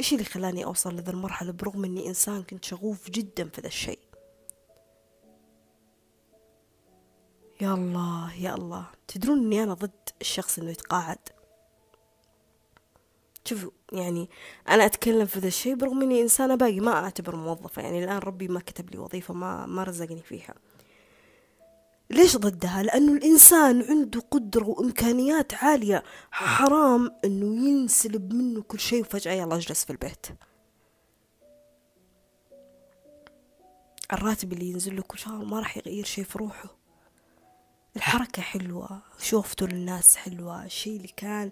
إيش 0.00 0.12
اللي 0.12 0.24
خلاني 0.24 0.64
أوصل 0.64 0.96
لذا 0.96 1.10
المرحلة؟ 1.10 1.52
برغم 1.52 1.84
أني 1.84 2.08
إنسان 2.08 2.42
كنت 2.42 2.64
شغوف 2.64 3.10
جدا 3.10 3.48
في 3.48 3.60
ذا 3.60 3.66
الشيء. 3.66 4.07
يا 7.60 7.74
الله 7.74 8.34
يا 8.34 8.54
الله. 8.54 8.86
تدرون 9.08 9.38
إني 9.38 9.62
أنا 9.62 9.74
ضد 9.74 9.90
الشخص 10.20 10.58
إنه 10.58 10.70
يتقاعد؟ 10.70 11.18
شوفوا 13.44 13.70
يعني 13.92 14.30
أنا 14.68 14.86
أتكلم 14.86 15.26
في 15.26 15.38
ذا 15.38 15.46
الشيء 15.46 15.74
برغم 15.74 16.02
إني 16.02 16.22
إنسانة 16.22 16.54
باقي 16.54 16.80
ما 16.80 16.92
أعتبر 16.92 17.36
موظفة. 17.36 17.82
يعني 17.82 18.04
الآن 18.04 18.18
ربي 18.18 18.48
ما 18.48 18.60
كتب 18.60 18.90
لي 18.90 18.98
وظيفة 18.98 19.34
ما 19.34 19.66
ما 19.66 19.84
رزقني 19.84 20.22
فيها. 20.22 20.54
ليش 22.10 22.36
ضدها؟ 22.36 22.82
لأنه 22.82 23.12
الإنسان 23.12 23.82
عنده 23.82 24.20
قدرة 24.20 24.68
وإمكانيات 24.68 25.54
عالية. 25.54 26.02
حرام 26.30 27.10
إنه 27.24 27.68
ينسلب 27.68 28.32
منه 28.32 28.62
كل 28.62 28.80
شيء 28.80 29.00
وفجأة 29.00 29.32
يلا 29.32 29.56
اجلس 29.56 29.84
في 29.84 29.90
البيت. 29.90 30.26
الراتب 34.12 34.52
اللي 34.52 34.70
ينزل 34.70 34.96
له 34.96 35.02
كل 35.02 35.18
شهر 35.18 35.44
ما 35.44 35.58
راح 35.58 35.76
يغير 35.76 36.04
شيء 36.04 36.24
في 36.24 36.38
روحه. 36.38 36.77
الحركة 37.98 38.42
حلوة 38.42 39.02
شوفته 39.18 39.66
للناس 39.66 40.16
حلوة 40.16 40.64
الشيء 40.64 40.96
اللي 40.96 41.08
كان 41.08 41.50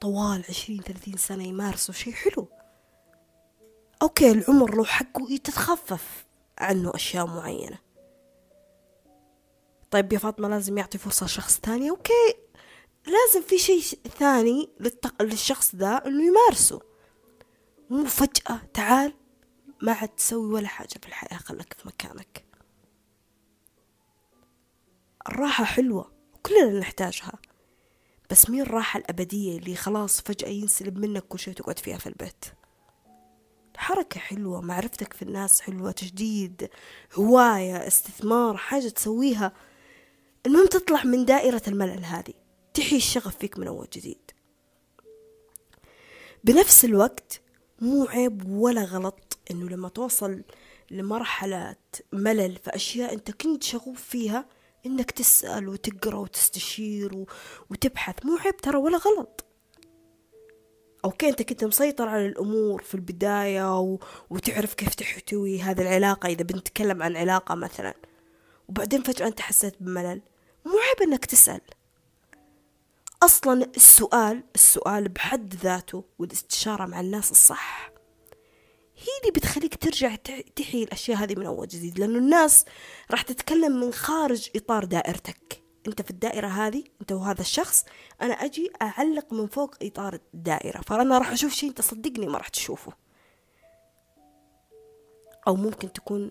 طوال 0.00 0.44
عشرين 0.48 0.82
ثلاثين 0.82 1.16
سنة 1.16 1.44
يمارسه 1.44 1.92
شيء 1.92 2.12
حلو. 2.12 2.48
أوكي 4.02 4.30
العمر 4.30 4.74
له 4.76 4.84
حقه 4.84 5.36
تتخفف 5.36 6.24
عنه 6.58 6.92
أشياء 6.94 7.26
معينة. 7.26 7.78
طيب 9.90 10.12
يا 10.12 10.18
فاطمة 10.18 10.48
لازم 10.48 10.78
يعطي 10.78 10.98
فرصة 10.98 11.26
لشخص 11.26 11.60
ثاني؟ 11.60 11.90
okay 11.90 12.34
لازم 13.06 13.46
في 13.48 13.58
شيء 13.58 13.80
ثاني 14.18 14.68
للتق... 14.80 15.22
للشخص 15.22 15.74
ذا 15.74 16.06
إنه 16.06 16.24
يمارسه. 16.26 16.80
مو 17.90 18.04
فجأة 18.04 18.60
تعال 18.74 19.14
ما 19.82 19.92
عاد 19.92 20.08
تسوي 20.08 20.54
ولا 20.54 20.68
حاجة 20.68 20.98
في 21.02 21.08
الحياة 21.08 21.38
خلك 21.38 21.72
في 21.72 21.88
مكانك. 21.88 22.47
الراحة 25.28 25.64
حلوة 25.64 26.12
وكلنا 26.34 26.78
نحتاجها. 26.78 27.32
بس 28.30 28.50
مين 28.50 28.60
الراحة 28.60 28.98
الأبدية 28.98 29.58
اللي 29.58 29.76
خلاص 29.76 30.20
فجأة 30.20 30.48
ينسلب 30.48 30.98
منك 30.98 31.22
كل 31.22 31.38
شيء 31.38 31.54
تقعد 31.54 31.78
فيها 31.78 31.98
في 31.98 32.06
البيت؟ 32.06 32.44
حركة 33.76 34.20
حلوة 34.20 34.60
معرفتك 34.60 35.12
في 35.12 35.22
الناس 35.22 35.60
حلوة 35.60 35.90
تجديد 35.90 36.68
هواية 37.14 37.86
استثمار 37.86 38.56
حاجة 38.56 38.88
تسويها. 38.88 39.52
المهم 40.46 40.66
تطلع 40.66 41.04
من 41.04 41.24
دائرة 41.24 41.62
الملل 41.68 42.04
هذه 42.04 42.34
تحيي 42.74 42.98
الشغف 42.98 43.36
فيك 43.36 43.58
من 43.58 43.66
أول 43.66 43.88
جديد. 43.92 44.30
بنفس 46.44 46.84
الوقت 46.84 47.40
مو 47.80 48.04
عيب 48.04 48.48
ولا 48.48 48.84
غلط 48.84 49.38
إنه 49.50 49.68
لما 49.68 49.88
توصل 49.88 50.42
لمرحلة 50.90 51.76
ملل 52.12 52.56
في 52.56 52.70
أشياء 52.70 53.14
أنت 53.14 53.30
كنت 53.30 53.62
شغوف 53.62 54.02
فيها 54.02 54.57
إنك 54.86 55.10
تسأل 55.10 55.68
وتقرأ 55.68 56.18
وتستشير 56.18 57.24
وتبحث. 57.70 58.14
مو 58.24 58.36
عيب 58.36 58.56
ترى 58.56 58.76
ولا 58.76 58.98
غلط. 58.98 59.44
أوكي 61.04 61.28
انت 61.28 61.42
كنت 61.42 61.64
مسيطر 61.64 62.08
على 62.08 62.26
الأمور 62.26 62.82
في 62.82 62.94
البداية 62.94 63.80
و... 63.80 63.98
وتعرف 64.30 64.74
كيف 64.74 64.94
تحتوي 64.94 65.60
هذه 65.60 65.82
العلاقة 65.82 66.26
إذا 66.26 66.42
بنتكلم 66.42 67.02
عن 67.02 67.16
علاقة 67.16 67.54
مثلا. 67.54 67.94
وبعدين 68.68 69.02
فجأة 69.02 69.26
أنت 69.26 69.40
حسيت 69.40 69.74
بملل. 69.80 70.22
مو 70.64 70.72
عيب 70.72 71.08
إنك 71.08 71.24
تسأل. 71.24 71.60
أصلا 73.22 73.70
السؤال 73.76 74.44
السؤال 74.54 75.08
بحد 75.08 75.54
ذاته 75.54 76.04
والاستشارة 76.18 76.86
مع 76.86 77.00
الناس 77.00 77.30
الصح. 77.30 77.97
هي 78.98 79.20
اللي 79.20 79.32
بتخليك 79.32 79.74
ترجع 79.76 80.14
تحيي 80.56 80.84
الأشياء 80.84 81.18
هذه 81.18 81.34
من 81.34 81.46
أول 81.46 81.68
جديد 81.68 81.98
لأنه 81.98 82.18
الناس 82.18 82.64
راح 83.10 83.22
تتكلم 83.22 83.80
من 83.80 83.92
خارج 83.92 84.50
إطار 84.56 84.84
دائرتك. 84.84 85.62
أنت 85.88 86.02
في 86.02 86.10
الدائرة 86.10 86.46
هذه 86.46 86.84
أنت 87.00 87.12
وهذا 87.12 87.40
الشخص 87.40 87.84
أنا 88.22 88.34
أجي 88.34 88.70
أعلق 88.82 89.32
من 89.32 89.46
فوق 89.46 89.74
إطار 89.82 90.18
الدائرة 90.34 90.80
فأنا 90.80 91.18
راح 91.18 91.30
أشوف 91.30 91.52
شيء 91.52 91.68
أنت 91.68 91.80
صدقني 91.80 92.26
ما 92.26 92.38
راح 92.38 92.48
تشوفه. 92.48 92.92
أو 95.46 95.56
ممكن 95.56 95.92
تكون 95.92 96.30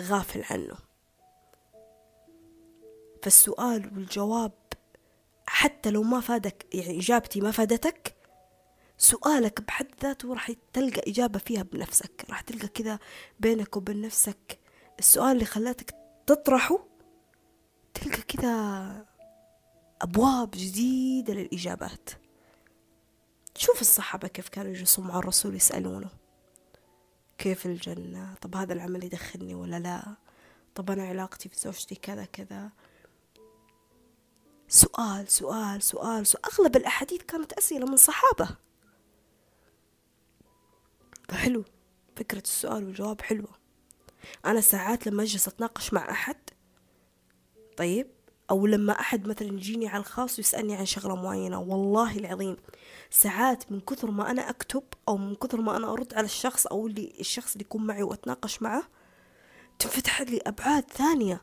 غافل 0.00 0.44
عنه. 0.50 0.76
فالسؤال 3.22 3.90
والجواب 3.94 4.52
حتى 5.46 5.90
لو 5.90 6.02
ما 6.02 6.20
فادك 6.20 6.66
يعني 6.74 6.98
إجابتي 6.98 7.40
ما 7.40 7.50
فادتك 7.50 8.17
سؤالك 8.98 9.60
بحد 9.60 9.86
ذاته 10.02 10.34
راح 10.34 10.50
تلقى 10.72 11.10
إجابة 11.10 11.38
فيها 11.38 11.62
بنفسك 11.62 12.24
راح 12.30 12.40
تلقى 12.40 12.68
كذا 12.68 12.98
بينك 13.40 13.76
وبين 13.76 14.00
نفسك. 14.00 14.58
السؤال 14.98 15.32
اللي 15.32 15.44
خلاتك 15.44 15.94
تطرحه 16.26 16.78
تلقى 17.94 18.22
كذا 18.22 19.06
أبواب 20.02 20.50
جديدة 20.50 21.34
للإجابات. 21.34 22.10
شوف 23.56 23.80
الصحابة 23.80 24.28
كيف 24.28 24.48
كانوا 24.48 24.70
يجلسون 24.70 25.06
مع 25.06 25.18
الرسول 25.18 25.54
يسألونه. 25.54 26.10
كيف 27.38 27.66
الجنة؟ 27.66 28.34
طب 28.40 28.56
هذا 28.56 28.72
العمل 28.72 29.04
يدخلني 29.04 29.54
ولا 29.54 29.78
لا؟ 29.78 30.16
طب 30.74 30.90
أنا 30.90 31.08
علاقتي 31.08 31.48
في 31.48 31.56
زوجتي 31.58 31.94
كذا 31.94 32.24
كذا. 32.24 32.70
سؤال 34.68 35.28
سؤال 35.28 35.82
سؤال, 35.82 36.26
سؤال. 36.26 36.42
أغلب 36.44 36.76
الأحاديث 36.76 37.22
كانت 37.22 37.52
أسئلة 37.52 37.86
من 37.86 37.96
صحابة. 37.96 38.67
فحلو 41.38 41.64
فكرة 42.16 42.40
السؤال 42.40 42.84
والجواب 42.84 43.20
حلوة. 43.20 43.58
أنا 44.46 44.60
ساعات 44.60 45.06
لما 45.06 45.22
أجلس 45.22 45.48
أتناقش 45.48 45.92
مع 45.92 46.10
أحد 46.10 46.36
طيب 47.76 48.10
أو 48.50 48.66
لما 48.66 49.00
أحد 49.00 49.26
مثلا 49.28 49.48
يجيني 49.48 49.88
على 49.88 50.00
الخاص 50.00 50.38
ويسألني 50.38 50.74
عن 50.74 50.86
شغلة 50.86 51.14
معينة 51.14 51.60
والله 51.60 52.16
العظيم 52.18 52.56
ساعات 53.10 53.72
من 53.72 53.80
كثر 53.80 54.10
ما 54.10 54.30
أنا 54.30 54.50
أكتب 54.50 54.82
أو 55.08 55.16
من 55.16 55.34
كثر 55.34 55.60
ما 55.60 55.76
أنا 55.76 55.92
أرد 55.92 56.14
على 56.14 56.24
الشخص 56.24 56.66
أو 56.66 56.86
اللي 56.86 57.14
الشخص 57.20 57.52
اللي 57.52 57.64
يكون 57.64 57.86
معي 57.86 58.02
وأتناقش 58.02 58.62
معه 58.62 58.82
تنفتح 59.78 60.20
لي 60.20 60.40
أبعاد 60.46 60.90
ثانية. 60.90 61.42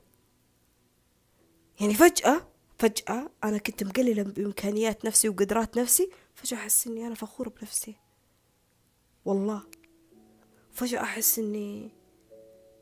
يعني 1.82 1.94
فجأة 1.94 2.48
فجأة 2.80 3.30
أنا 3.44 3.58
كنت 3.58 3.84
مقللة 3.84 4.24
بإمكانيات 4.24 5.06
نفسي 5.06 5.30
وقدرات 5.30 5.78
نفسي 5.78 6.10
فجأة 6.34 6.58
أحس 6.58 6.88
إني 6.88 7.08
أنا 7.08 7.16
فخورة 7.16 7.50
بنفسي. 7.50 7.96
والله. 9.26 9.64
فجأة 10.76 11.02
أحس 11.02 11.40
إني 11.40 11.92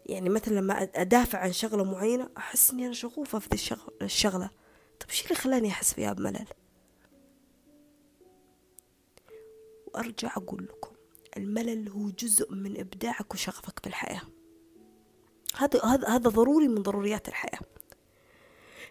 يعني 0.05 0.29
مثلا 0.29 0.53
لما 0.53 0.83
أدافع 0.95 1.39
عن 1.39 1.51
شغلة 1.51 1.83
معينة 1.83 2.29
أحس 2.37 2.71
إني 2.71 2.85
أنا 2.85 2.93
شغوفة 2.93 3.39
في 3.39 3.49
ذي 3.53 3.77
الشغلة. 4.01 4.49
طب 4.99 5.09
إيش 5.09 5.23
اللي 5.23 5.35
خلاني 5.35 5.69
أحس 5.69 5.93
فيها 5.93 6.13
بملل؟ 6.13 6.47
وأرجع 9.87 10.37
أقول 10.37 10.63
لكم 10.63 10.91
الملل 11.37 11.89
هو 11.89 12.09
جزء 12.09 12.53
من 12.53 12.79
إبداعك 12.79 13.33
وشغفك 13.33 13.83
بالحياة. 13.83 14.21
هذا 15.55 15.85
هذا 15.85 16.07
هذا 16.07 16.29
ضروري 16.29 16.67
من 16.67 16.81
ضروريات 16.81 17.27
الحياة. 17.27 17.59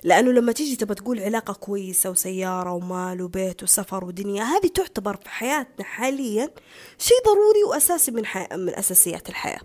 لأنه 0.05 0.33
لما 0.33 0.53
تيجي 0.53 0.77
تبى 0.77 0.95
تقول 0.95 1.21
علاقة 1.21 1.55
كويسة 1.55 2.11
وسيارة 2.11 2.73
ومال 2.73 3.23
وبيت 3.23 3.63
وسفر 3.63 4.05
ودنيا 4.05 4.45
هذه 4.45 4.67
تعتبر 4.67 5.17
في 5.17 5.29
حياتنا 5.29 5.85
حاليا 5.85 6.51
شيء 6.99 7.17
ضروري 7.27 7.65
وأساسي 7.71 8.11
من, 8.11 8.27
حي... 8.27 8.57
من 8.57 8.75
أساسيات 8.75 9.29
الحياة. 9.29 9.61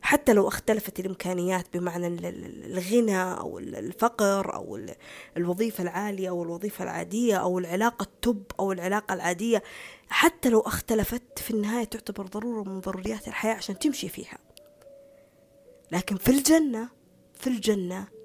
حتى 0.00 0.32
لو 0.32 0.48
اختلفت 0.48 1.00
الإمكانيات 1.00 1.76
بمعنى 1.76 2.06
الغنى 2.06 3.22
أو 3.22 3.58
الفقر 3.58 4.54
أو 4.54 4.80
الوظيفة 5.36 5.82
العالية 5.82 6.28
أو 6.28 6.42
الوظيفة 6.42 6.84
العادية 6.84 7.36
أو 7.36 7.58
العلاقة 7.58 8.02
التب 8.02 8.42
أو 8.60 8.72
العلاقة 8.72 9.14
العادية 9.14 9.62
حتى 10.08 10.48
لو 10.48 10.60
اختلفت 10.60 11.38
في 11.38 11.50
النهاية 11.50 11.84
تعتبر 11.84 12.26
ضرورة 12.26 12.62
من 12.62 12.80
ضروريات 12.80 13.28
الحياة 13.28 13.54
عشان 13.54 13.78
تمشي 13.78 14.08
فيها. 14.08 14.38
لكن 15.92 16.16
في 16.16 16.28
الجنة 16.28 16.88
في 17.34 17.46
الجنة 17.46 18.15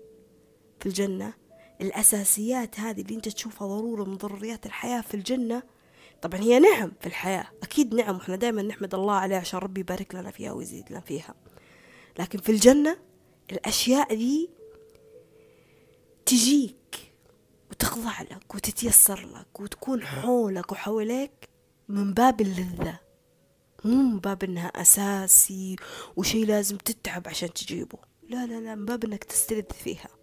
في 0.82 0.86
الجنة. 0.86 1.34
الأساسيات 1.82 2.80
هذه 2.80 3.02
اللي 3.02 3.16
أنت 3.16 3.30
تشوفها 3.30 3.68
ضرورة 3.68 4.04
من 4.04 4.18
ضروريات 4.18 4.66
الحياة 4.66 5.02
في 5.02 5.14
الجنة. 5.14 5.64
طبعا 6.22 6.40
هي 6.40 6.60
نعم 6.60 6.92
في 7.00 7.08
الحياة 7.08 7.48
أكيد 7.64 7.96
نعم 7.96 8.16
وإحنا 8.16 8.36
دائما 8.36 8.62
نحمد 8.62 8.96
الله 8.96 9.14
عليها 9.14 9.40
عشان 9.40 9.60
ربي 9.60 9.80
يبارك 9.80 10.16
لنا 10.16 10.32
فيها 10.32 10.52
ويزيد 10.52 10.92
لنا 10.92 11.00
فيها. 11.00 11.36
لكن 12.20 12.40
في 12.40 12.52
الجنة 12.52 12.98
الأشياء 13.52 14.16
دي 14.16 14.50
تجيك 16.26 17.12
وتخضع 17.72 18.22
لك 18.22 18.56
وتتيسر 18.56 19.28
لك 19.36 19.60
وتكون 19.60 20.04
حولك 20.04 20.72
وحواليك 20.72 21.50
من 21.90 22.14
باب 22.14 22.42
اللذة. 22.42 23.00
مو 23.86 23.96
من 23.96 24.20
باب 24.20 24.44
إنها 24.44 24.68
أساسي 24.68 25.76
وشي 26.16 26.46
لازم 26.46 26.78
تتعب 26.78 27.28
عشان 27.28 27.54
تجيبه. 27.54 28.00
لا 28.30 28.46
لا 28.46 28.60
لا 28.60 28.76
من 28.76 28.86
باب 28.86 29.04
إنك 29.04 29.24
تستلذ 29.24 29.74
فيها. 29.84 30.21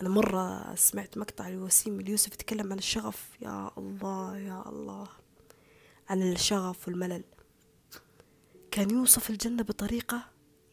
أنا 0.00 0.08
مرة 0.08 0.74
سمعت 0.74 1.18
مقطع 1.18 1.48
لوسيم 1.48 2.00
اليوسف 2.00 2.34
يتكلم 2.34 2.72
عن 2.72 2.78
الشغف. 2.78 3.28
يا 3.42 3.70
الله 3.78 4.38
يا 4.38 4.68
الله. 4.68 5.08
عن 6.08 6.32
الشغف 6.32 6.88
والملل. 6.88 7.24
كان 8.70 8.90
يوصف 8.90 9.30
الجنة 9.30 9.62
بطريقة 9.62 10.24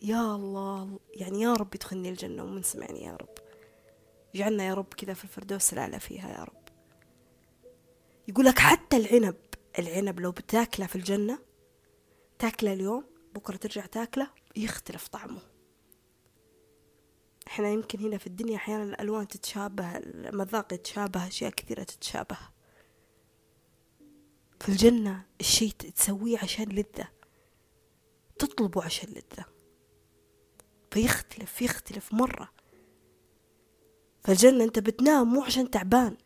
يا 0.01 0.35
الله. 0.35 0.99
يعني 1.13 1.41
يا 1.41 1.53
رب 1.53 1.75
يدخلني 1.75 2.09
الجنة 2.09 2.43
ومن 2.43 2.63
سمعني 2.63 3.03
يا 3.03 3.15
رب. 3.15 3.35
اجعلنا 4.35 4.63
يا 4.63 4.73
رب 4.73 4.93
كذا 4.93 5.13
في 5.13 5.23
الفردوس 5.23 5.73
الأعلى 5.73 5.99
فيها 5.99 6.29
يا 6.29 6.43
رب. 6.43 6.61
يقول 8.27 8.45
لك 8.45 8.59
حتى 8.59 8.97
العنب 8.97 9.35
العنب 9.79 10.19
لو 10.19 10.31
بتاكله 10.31 10.87
في 10.87 10.95
الجنة 10.95 11.39
تاكله 12.39 12.73
اليوم 12.73 13.03
بكرة 13.35 13.55
ترجع 13.55 13.85
تاكله 13.85 14.27
يختلف 14.55 15.07
طعمه. 15.07 15.50
إحنا 17.51 17.69
يمكن 17.69 17.99
هنا 17.99 18.17
في 18.17 18.27
الدنيا 18.27 18.55
أحيانا 18.55 18.83
الألوان 18.83 19.27
تتشابه 19.27 19.97
المذاق 19.97 20.67
تتشابه 20.67 21.27
أشياء 21.27 21.51
كثيرة 21.51 21.83
تتشابه. 21.83 22.37
في 24.59 24.69
الجنة 24.69 25.25
الشيء 25.39 25.71
تسويه 25.71 26.37
عشان 26.37 26.69
لذة 26.69 27.07
تطلبه 28.39 28.83
عشان 28.83 29.09
لذة. 29.09 29.45
فيختلف 30.91 31.61
يختلف 31.61 32.13
مرة. 32.13 32.51
فالجنة 34.23 34.63
أنت 34.63 34.79
بتنام 34.79 35.33
مو 35.33 35.43
عشان 35.43 35.71
تعبان. 35.71 36.17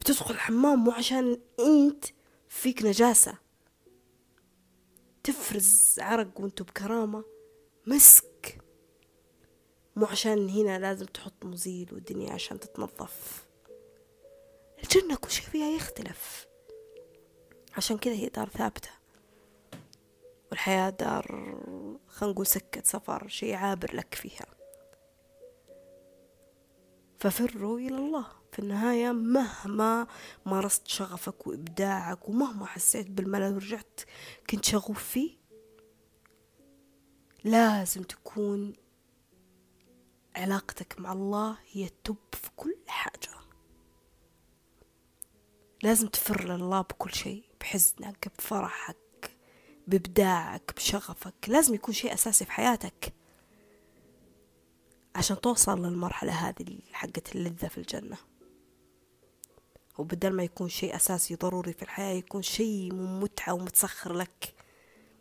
بتدخل 0.00 0.34
الحمام 0.34 0.84
مو 0.84 0.90
عشان 0.90 1.40
أنت 1.60 2.04
فيك 2.48 2.82
نجاسة. 2.82 3.38
تفرز 5.24 5.94
عرق 5.98 6.40
وأنتو 6.40 6.64
بكرامة. 6.64 7.24
مسك. 7.86 8.61
مو 9.96 10.06
عشان 10.06 10.48
هنا 10.48 10.78
لازم 10.78 11.06
تحط 11.06 11.44
مزيل 11.44 11.94
والدنيا 11.94 12.32
عشان 12.32 12.60
تتنظف. 12.60 13.46
الجنة 14.82 15.16
كل 15.16 15.30
شي 15.30 15.42
فيها 15.42 15.68
يختلف. 15.76 16.46
عشان 17.76 17.98
كذا 17.98 18.14
هي 18.14 18.28
دار 18.28 18.48
ثابتة. 18.48 18.90
والحياة 20.50 20.90
دار 20.90 21.26
خلينا 22.08 22.32
نقول 22.32 22.46
سكة 22.46 22.82
سفر 22.84 23.28
شي 23.28 23.54
عابر 23.54 23.96
لك 23.96 24.14
فيها. 24.14 24.46
ففروا 27.18 27.78
إلى 27.78 27.96
الله. 27.96 28.26
في 28.52 28.58
النهاية 28.58 29.12
مهما 29.12 30.06
مارست 30.46 30.86
شغفك 30.86 31.46
وإبداعك 31.46 32.28
ومهما 32.28 32.66
حسيت 32.66 33.10
بالملل 33.10 33.54
ورجعت 33.54 34.00
كنت 34.50 34.64
شغوف 34.64 35.04
فيه 35.04 35.36
لازم 37.44 38.02
تكون 38.02 38.72
علاقتك 40.36 41.00
مع 41.00 41.12
الله 41.12 41.58
هي 41.72 41.84
التوب 41.84 42.16
في 42.32 42.50
كل 42.56 42.76
حاجة. 42.86 43.30
لازم 45.82 46.08
تفر 46.08 46.44
لله 46.44 46.80
بكل 46.80 47.14
شيء 47.14 47.44
بحزنك 47.60 48.32
بفرحك 48.38 48.96
بإبداعك 49.86 50.72
بشغفك. 50.76 51.34
لازم 51.48 51.74
يكون 51.74 51.94
شيء 51.94 52.14
أساسي 52.14 52.44
في 52.44 52.52
حياتك 52.52 53.12
عشان 55.16 55.40
توصل 55.40 55.86
للمرحلة 55.86 56.32
هذه 56.32 56.78
حقة 56.92 57.22
اللذة 57.34 57.68
في 57.68 57.78
الجنة. 57.78 58.16
وبدل 59.98 60.32
ما 60.32 60.42
يكون 60.42 60.68
شيء 60.68 60.96
أساسي 60.96 61.34
ضروري 61.34 61.72
في 61.72 61.82
الحياة 61.82 62.14
يكون 62.14 62.42
شيء 62.42 62.94
متعة 62.94 63.52
ومتسخر 63.52 64.12
لك 64.12 64.54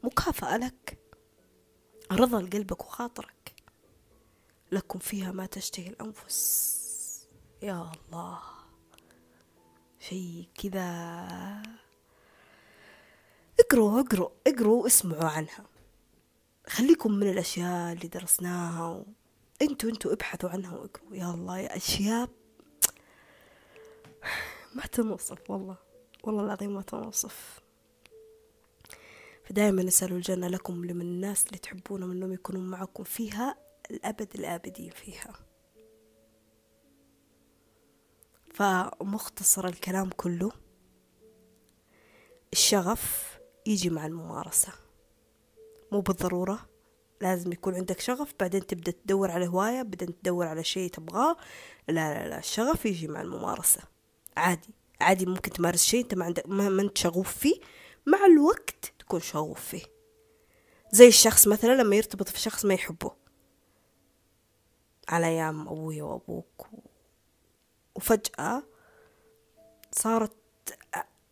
مكافأة 0.04 0.58
لك. 0.58 0.98
رضا 2.12 2.42
لقلبك 2.42 2.82
وخاطرك. 2.86 3.41
لكم 4.72 5.00
فيها 5.00 5.32
ما 5.32 5.46
تشتهي 5.46 5.88
الأنفس. 5.88 7.28
يا 7.62 7.92
الله. 7.92 8.40
شيء 10.00 10.48
كذا. 10.64 11.64
اقروا 13.60 14.00
اقروا 14.00 14.30
اقروا 14.48 14.88
اسمعوا 14.88 15.30
عنها. 15.30 15.66
خليكم 16.68 17.12
من 17.12 17.30
الأشياء 17.30 17.94
اللي 17.94 18.08
درسناها 18.08 19.06
أنتوا 19.62 19.90
أنتوا 19.90 20.14
ابحثوا 20.14 20.50
عنها 20.50 20.78
واقروا. 20.78 21.16
يا 21.16 21.32
الله 21.34 21.60
يا 21.60 21.78
أشياء. 21.78 22.30
ما 24.76 24.86
تنوصف 24.86 25.50
والله. 25.50 25.78
والله 26.24 26.44
العظيم 26.44 26.74
ما 26.74 26.82
تنوصف. 26.82 27.62
فدائما 29.46 29.88
اسألوا 29.88 30.18
الجنة 30.18 30.48
لكم 30.48 30.86
لمن 30.86 31.02
الناس 31.02 31.48
اللي 31.48 31.58
تحبونهم 31.58 32.12
انهم 32.12 32.34
يكونوا 32.34 32.62
معكم 32.62 33.04
فيها. 33.04 33.71
الأبد 33.92 34.36
الابدين 34.36 34.90
فيها. 34.90 35.34
فمختصر 38.54 39.66
الكلام 39.66 40.10
كله 40.10 40.52
الشغف 42.54 43.40
يجي 43.66 43.90
مع 43.90 44.06
الممارسة. 44.06 44.74
مو 45.92 46.02
بالضرورة 46.02 46.70
لازم 47.22 47.52
يكون 47.52 47.76
عندك 47.76 48.00
شغف 48.00 48.34
بعدين 48.40 48.66
تبدأ 48.68 48.92
تدور 48.92 49.32
على 49.32 49.48
هواية 49.48 49.82
بعدين 49.82 50.22
تدور 50.22 50.48
على 50.48 50.64
شيء 50.64 50.90
تبغاه. 50.90 51.38
لا 51.88 52.14
لا 52.14 52.30
لا 52.30 52.40
الشغف 52.40 52.86
يجي 52.86 53.08
مع 53.08 53.22
الممارسة. 53.22 53.82
عادي 54.38 54.74
عادي 55.02 55.26
ممكن 55.26 55.52
تمارس 55.52 55.84
شيء 55.84 56.04
أنت 56.04 56.14
ما 56.16 56.26
عندك 56.26 56.50
ما 56.50 56.82
أنت 56.82 56.98
شغوف 56.98 57.38
فيه. 57.38 57.56
مع 58.06 58.26
الوقت 58.26 58.94
تكون 59.00 59.20
شغوف 59.20 59.62
فيه. 59.66 59.84
زي 60.92 61.08
الشخص 61.08 61.48
مثلا 61.48 61.82
لما 61.82 61.96
يرتبط 61.96 62.30
في 62.30 62.40
شخص 62.40 62.66
ما 62.66 62.74
يحبه. 62.74 63.21
على 65.10 65.28
أيام 65.28 65.68
أبوي 65.68 66.02
وأبوك. 66.02 66.68
وفجأة 67.96 68.64
صارت 69.92 70.32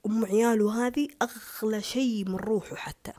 أم 0.05 0.25
عياله 0.25 0.87
هذه 0.87 1.07
أغلى 1.21 1.81
شيء 1.81 2.25
من 2.25 2.35
روحه 2.35 2.75
حتى. 2.75 3.13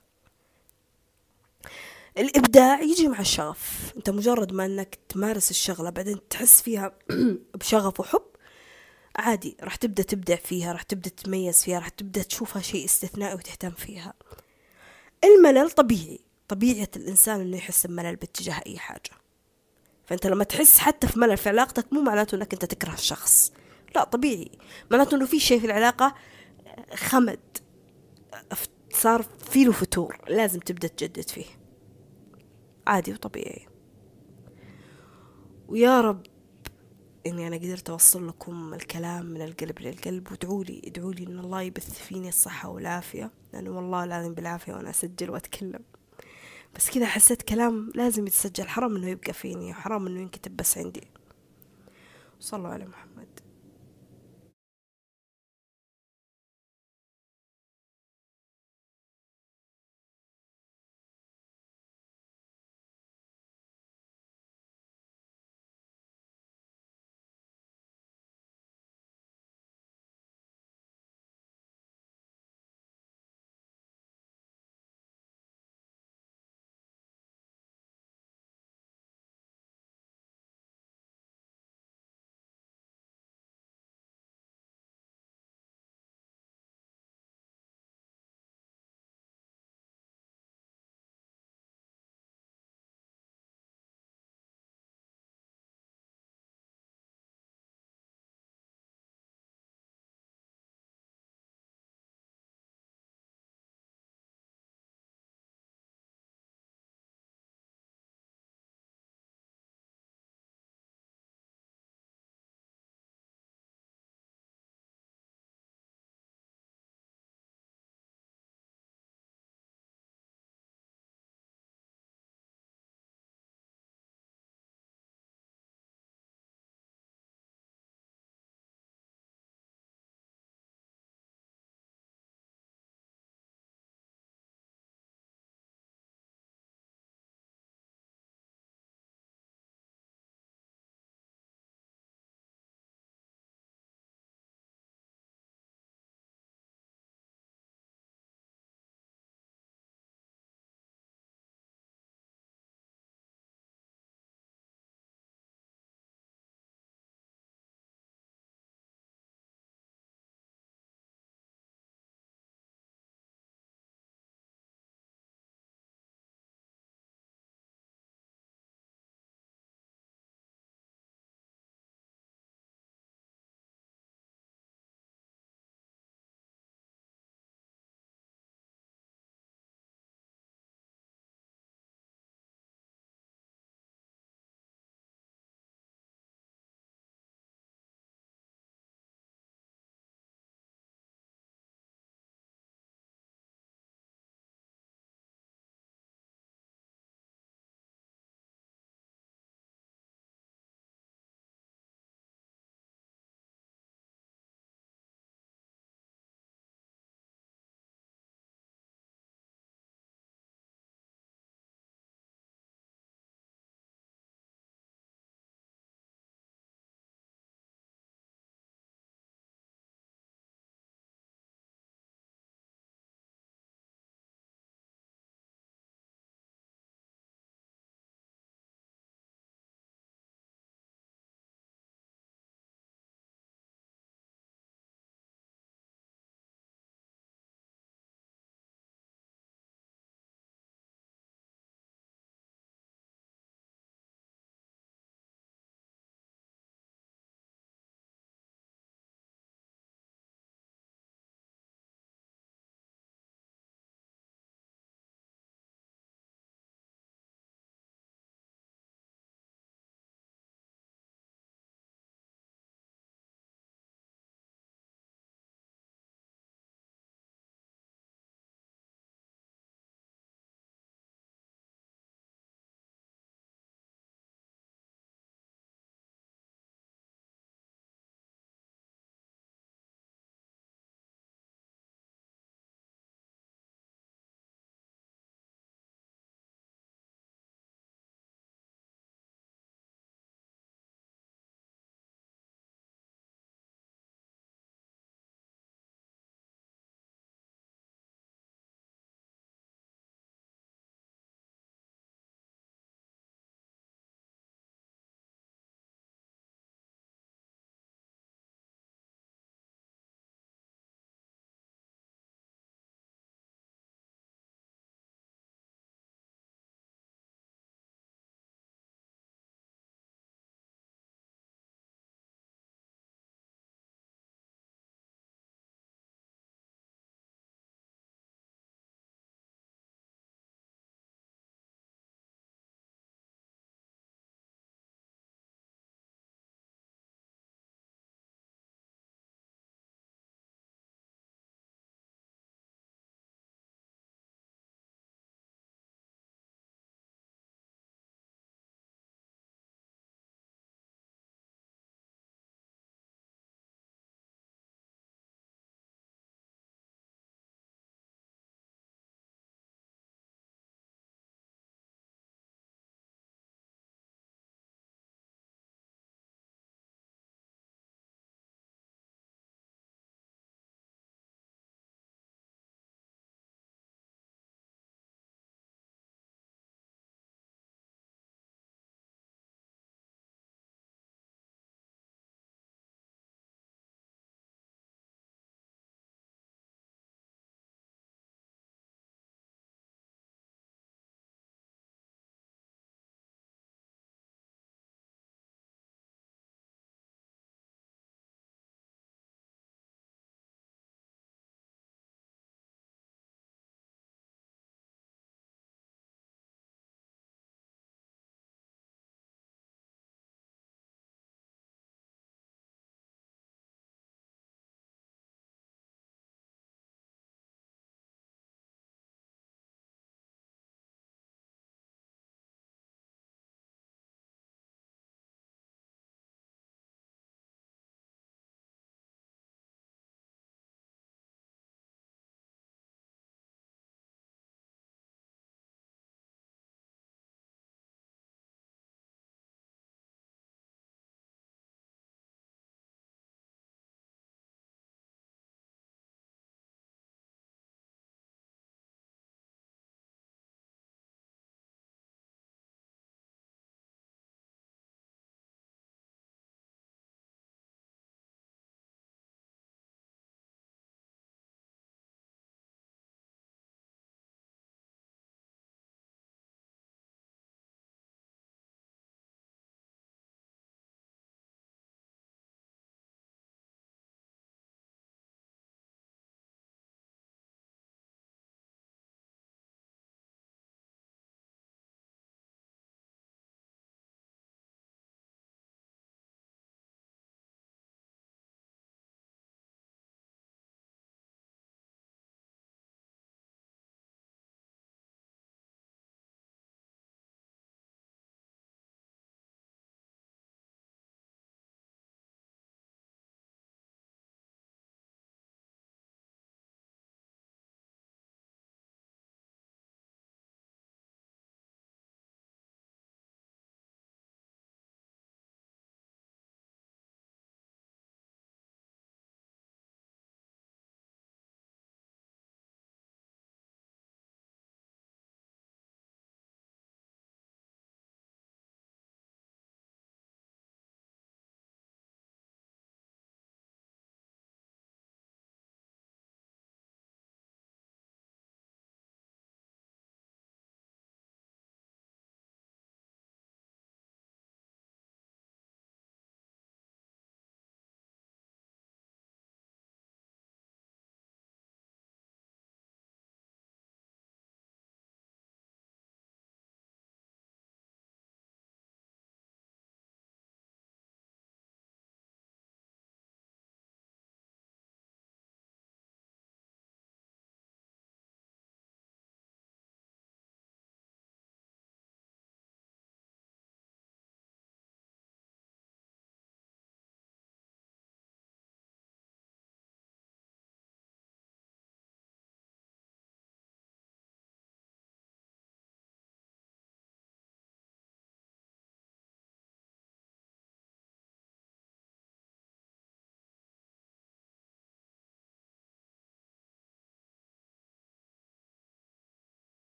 الإبداع 2.18 2.80
يجي 2.80 3.08
مع 3.08 3.20
الشغف. 3.20 3.92
أنت 3.96 4.10
مجرد 4.10 4.52
ما 4.52 4.66
أنك 4.66 4.98
تمارس 5.08 5.50
الشغلة 5.50 5.90
بعدين 5.90 6.28
تحس 6.28 6.62
فيها 6.62 6.92
بشغف 7.60 8.00
وحب 8.00 8.22
عادي 9.16 9.56
راح 9.62 9.76
تبدأ 9.76 10.02
تبدع 10.02 10.36
فيها 10.36 10.72
راح 10.72 10.82
تبدأ 10.82 11.10
تتميز 11.10 11.64
فيها 11.64 11.78
راح 11.78 11.88
تبدأ 11.88 12.22
تشوفها 12.22 12.62
شيء 12.62 12.84
استثنائي 12.84 13.34
وتهتم 13.34 13.70
فيها. 13.70 14.14
الملل 15.24 15.70
طبيعي 15.70 16.20
طبيعة 16.48 16.88
الإنسان 16.96 17.40
إنه 17.40 17.56
يحس 17.56 17.86
بملل 17.86 18.16
باتجاه 18.16 18.62
أي 18.66 18.78
حاجة. 18.78 19.19
فأنت 20.10 20.26
لما 20.26 20.44
تحس 20.44 20.78
حتى 20.78 21.06
في 21.06 21.18
ملل 21.18 21.36
في 21.36 21.48
علاقتك 21.48 21.92
مو 21.92 22.00
معناته 22.02 22.34
إنك 22.34 22.52
أنت 22.52 22.64
تكره 22.64 22.92
الشخص. 22.92 23.52
لا 23.96 24.04
طبيعي. 24.04 24.50
معناته 24.90 25.16
إنه 25.16 25.26
في 25.26 25.40
شيء 25.40 25.60
في 25.60 25.66
العلاقة 25.66 26.14
خمد. 26.94 27.40
صار 28.92 29.22
في 29.22 29.64
له 29.64 29.72
فتور. 29.72 30.18
لازم 30.28 30.60
تبدأ 30.60 30.88
تجدد 30.88 31.28
فيه. 31.28 31.44
عادي 32.86 33.12
وطبيعي. 33.12 33.66
ويا 35.68 36.00
رب 36.00 36.26
إني 37.26 37.46
أنا 37.46 37.56
قدرت 37.56 37.90
أوصل 37.90 38.28
لكم 38.28 38.74
الكلام 38.74 39.26
من 39.26 39.42
القلب 39.42 39.78
للقلب 39.78 40.32
وادعوا 40.32 40.64
لي 40.64 40.82
ادعوا 40.84 41.12
لي 41.12 41.26
إن 41.26 41.38
الله 41.38 41.62
يبث 41.62 42.02
فيني 42.02 42.28
الصحة 42.28 42.68
والعافية 42.68 43.30
لأنه 43.52 43.70
والله 43.70 44.04
العظيم 44.04 44.34
بالعافية 44.34 44.72
وأنا 44.72 44.90
أسجل 44.90 45.30
وأتكلم. 45.30 45.80
بس 46.76 46.90
كذا 46.90 47.06
حسيت 47.06 47.42
كلام 47.42 47.92
لازم 47.94 48.26
يتسجل 48.26 48.68
حرام 48.68 48.96
إنه 48.96 49.08
يبقى 49.08 49.32
فيني 49.32 49.70
وحرام 49.70 50.06
إنه 50.06 50.20
ينكتب 50.20 50.56
بس 50.56 50.78
عندي. 50.78 51.08
صلوا 52.40 52.68
على 52.68 52.86
محمد. 52.86 53.39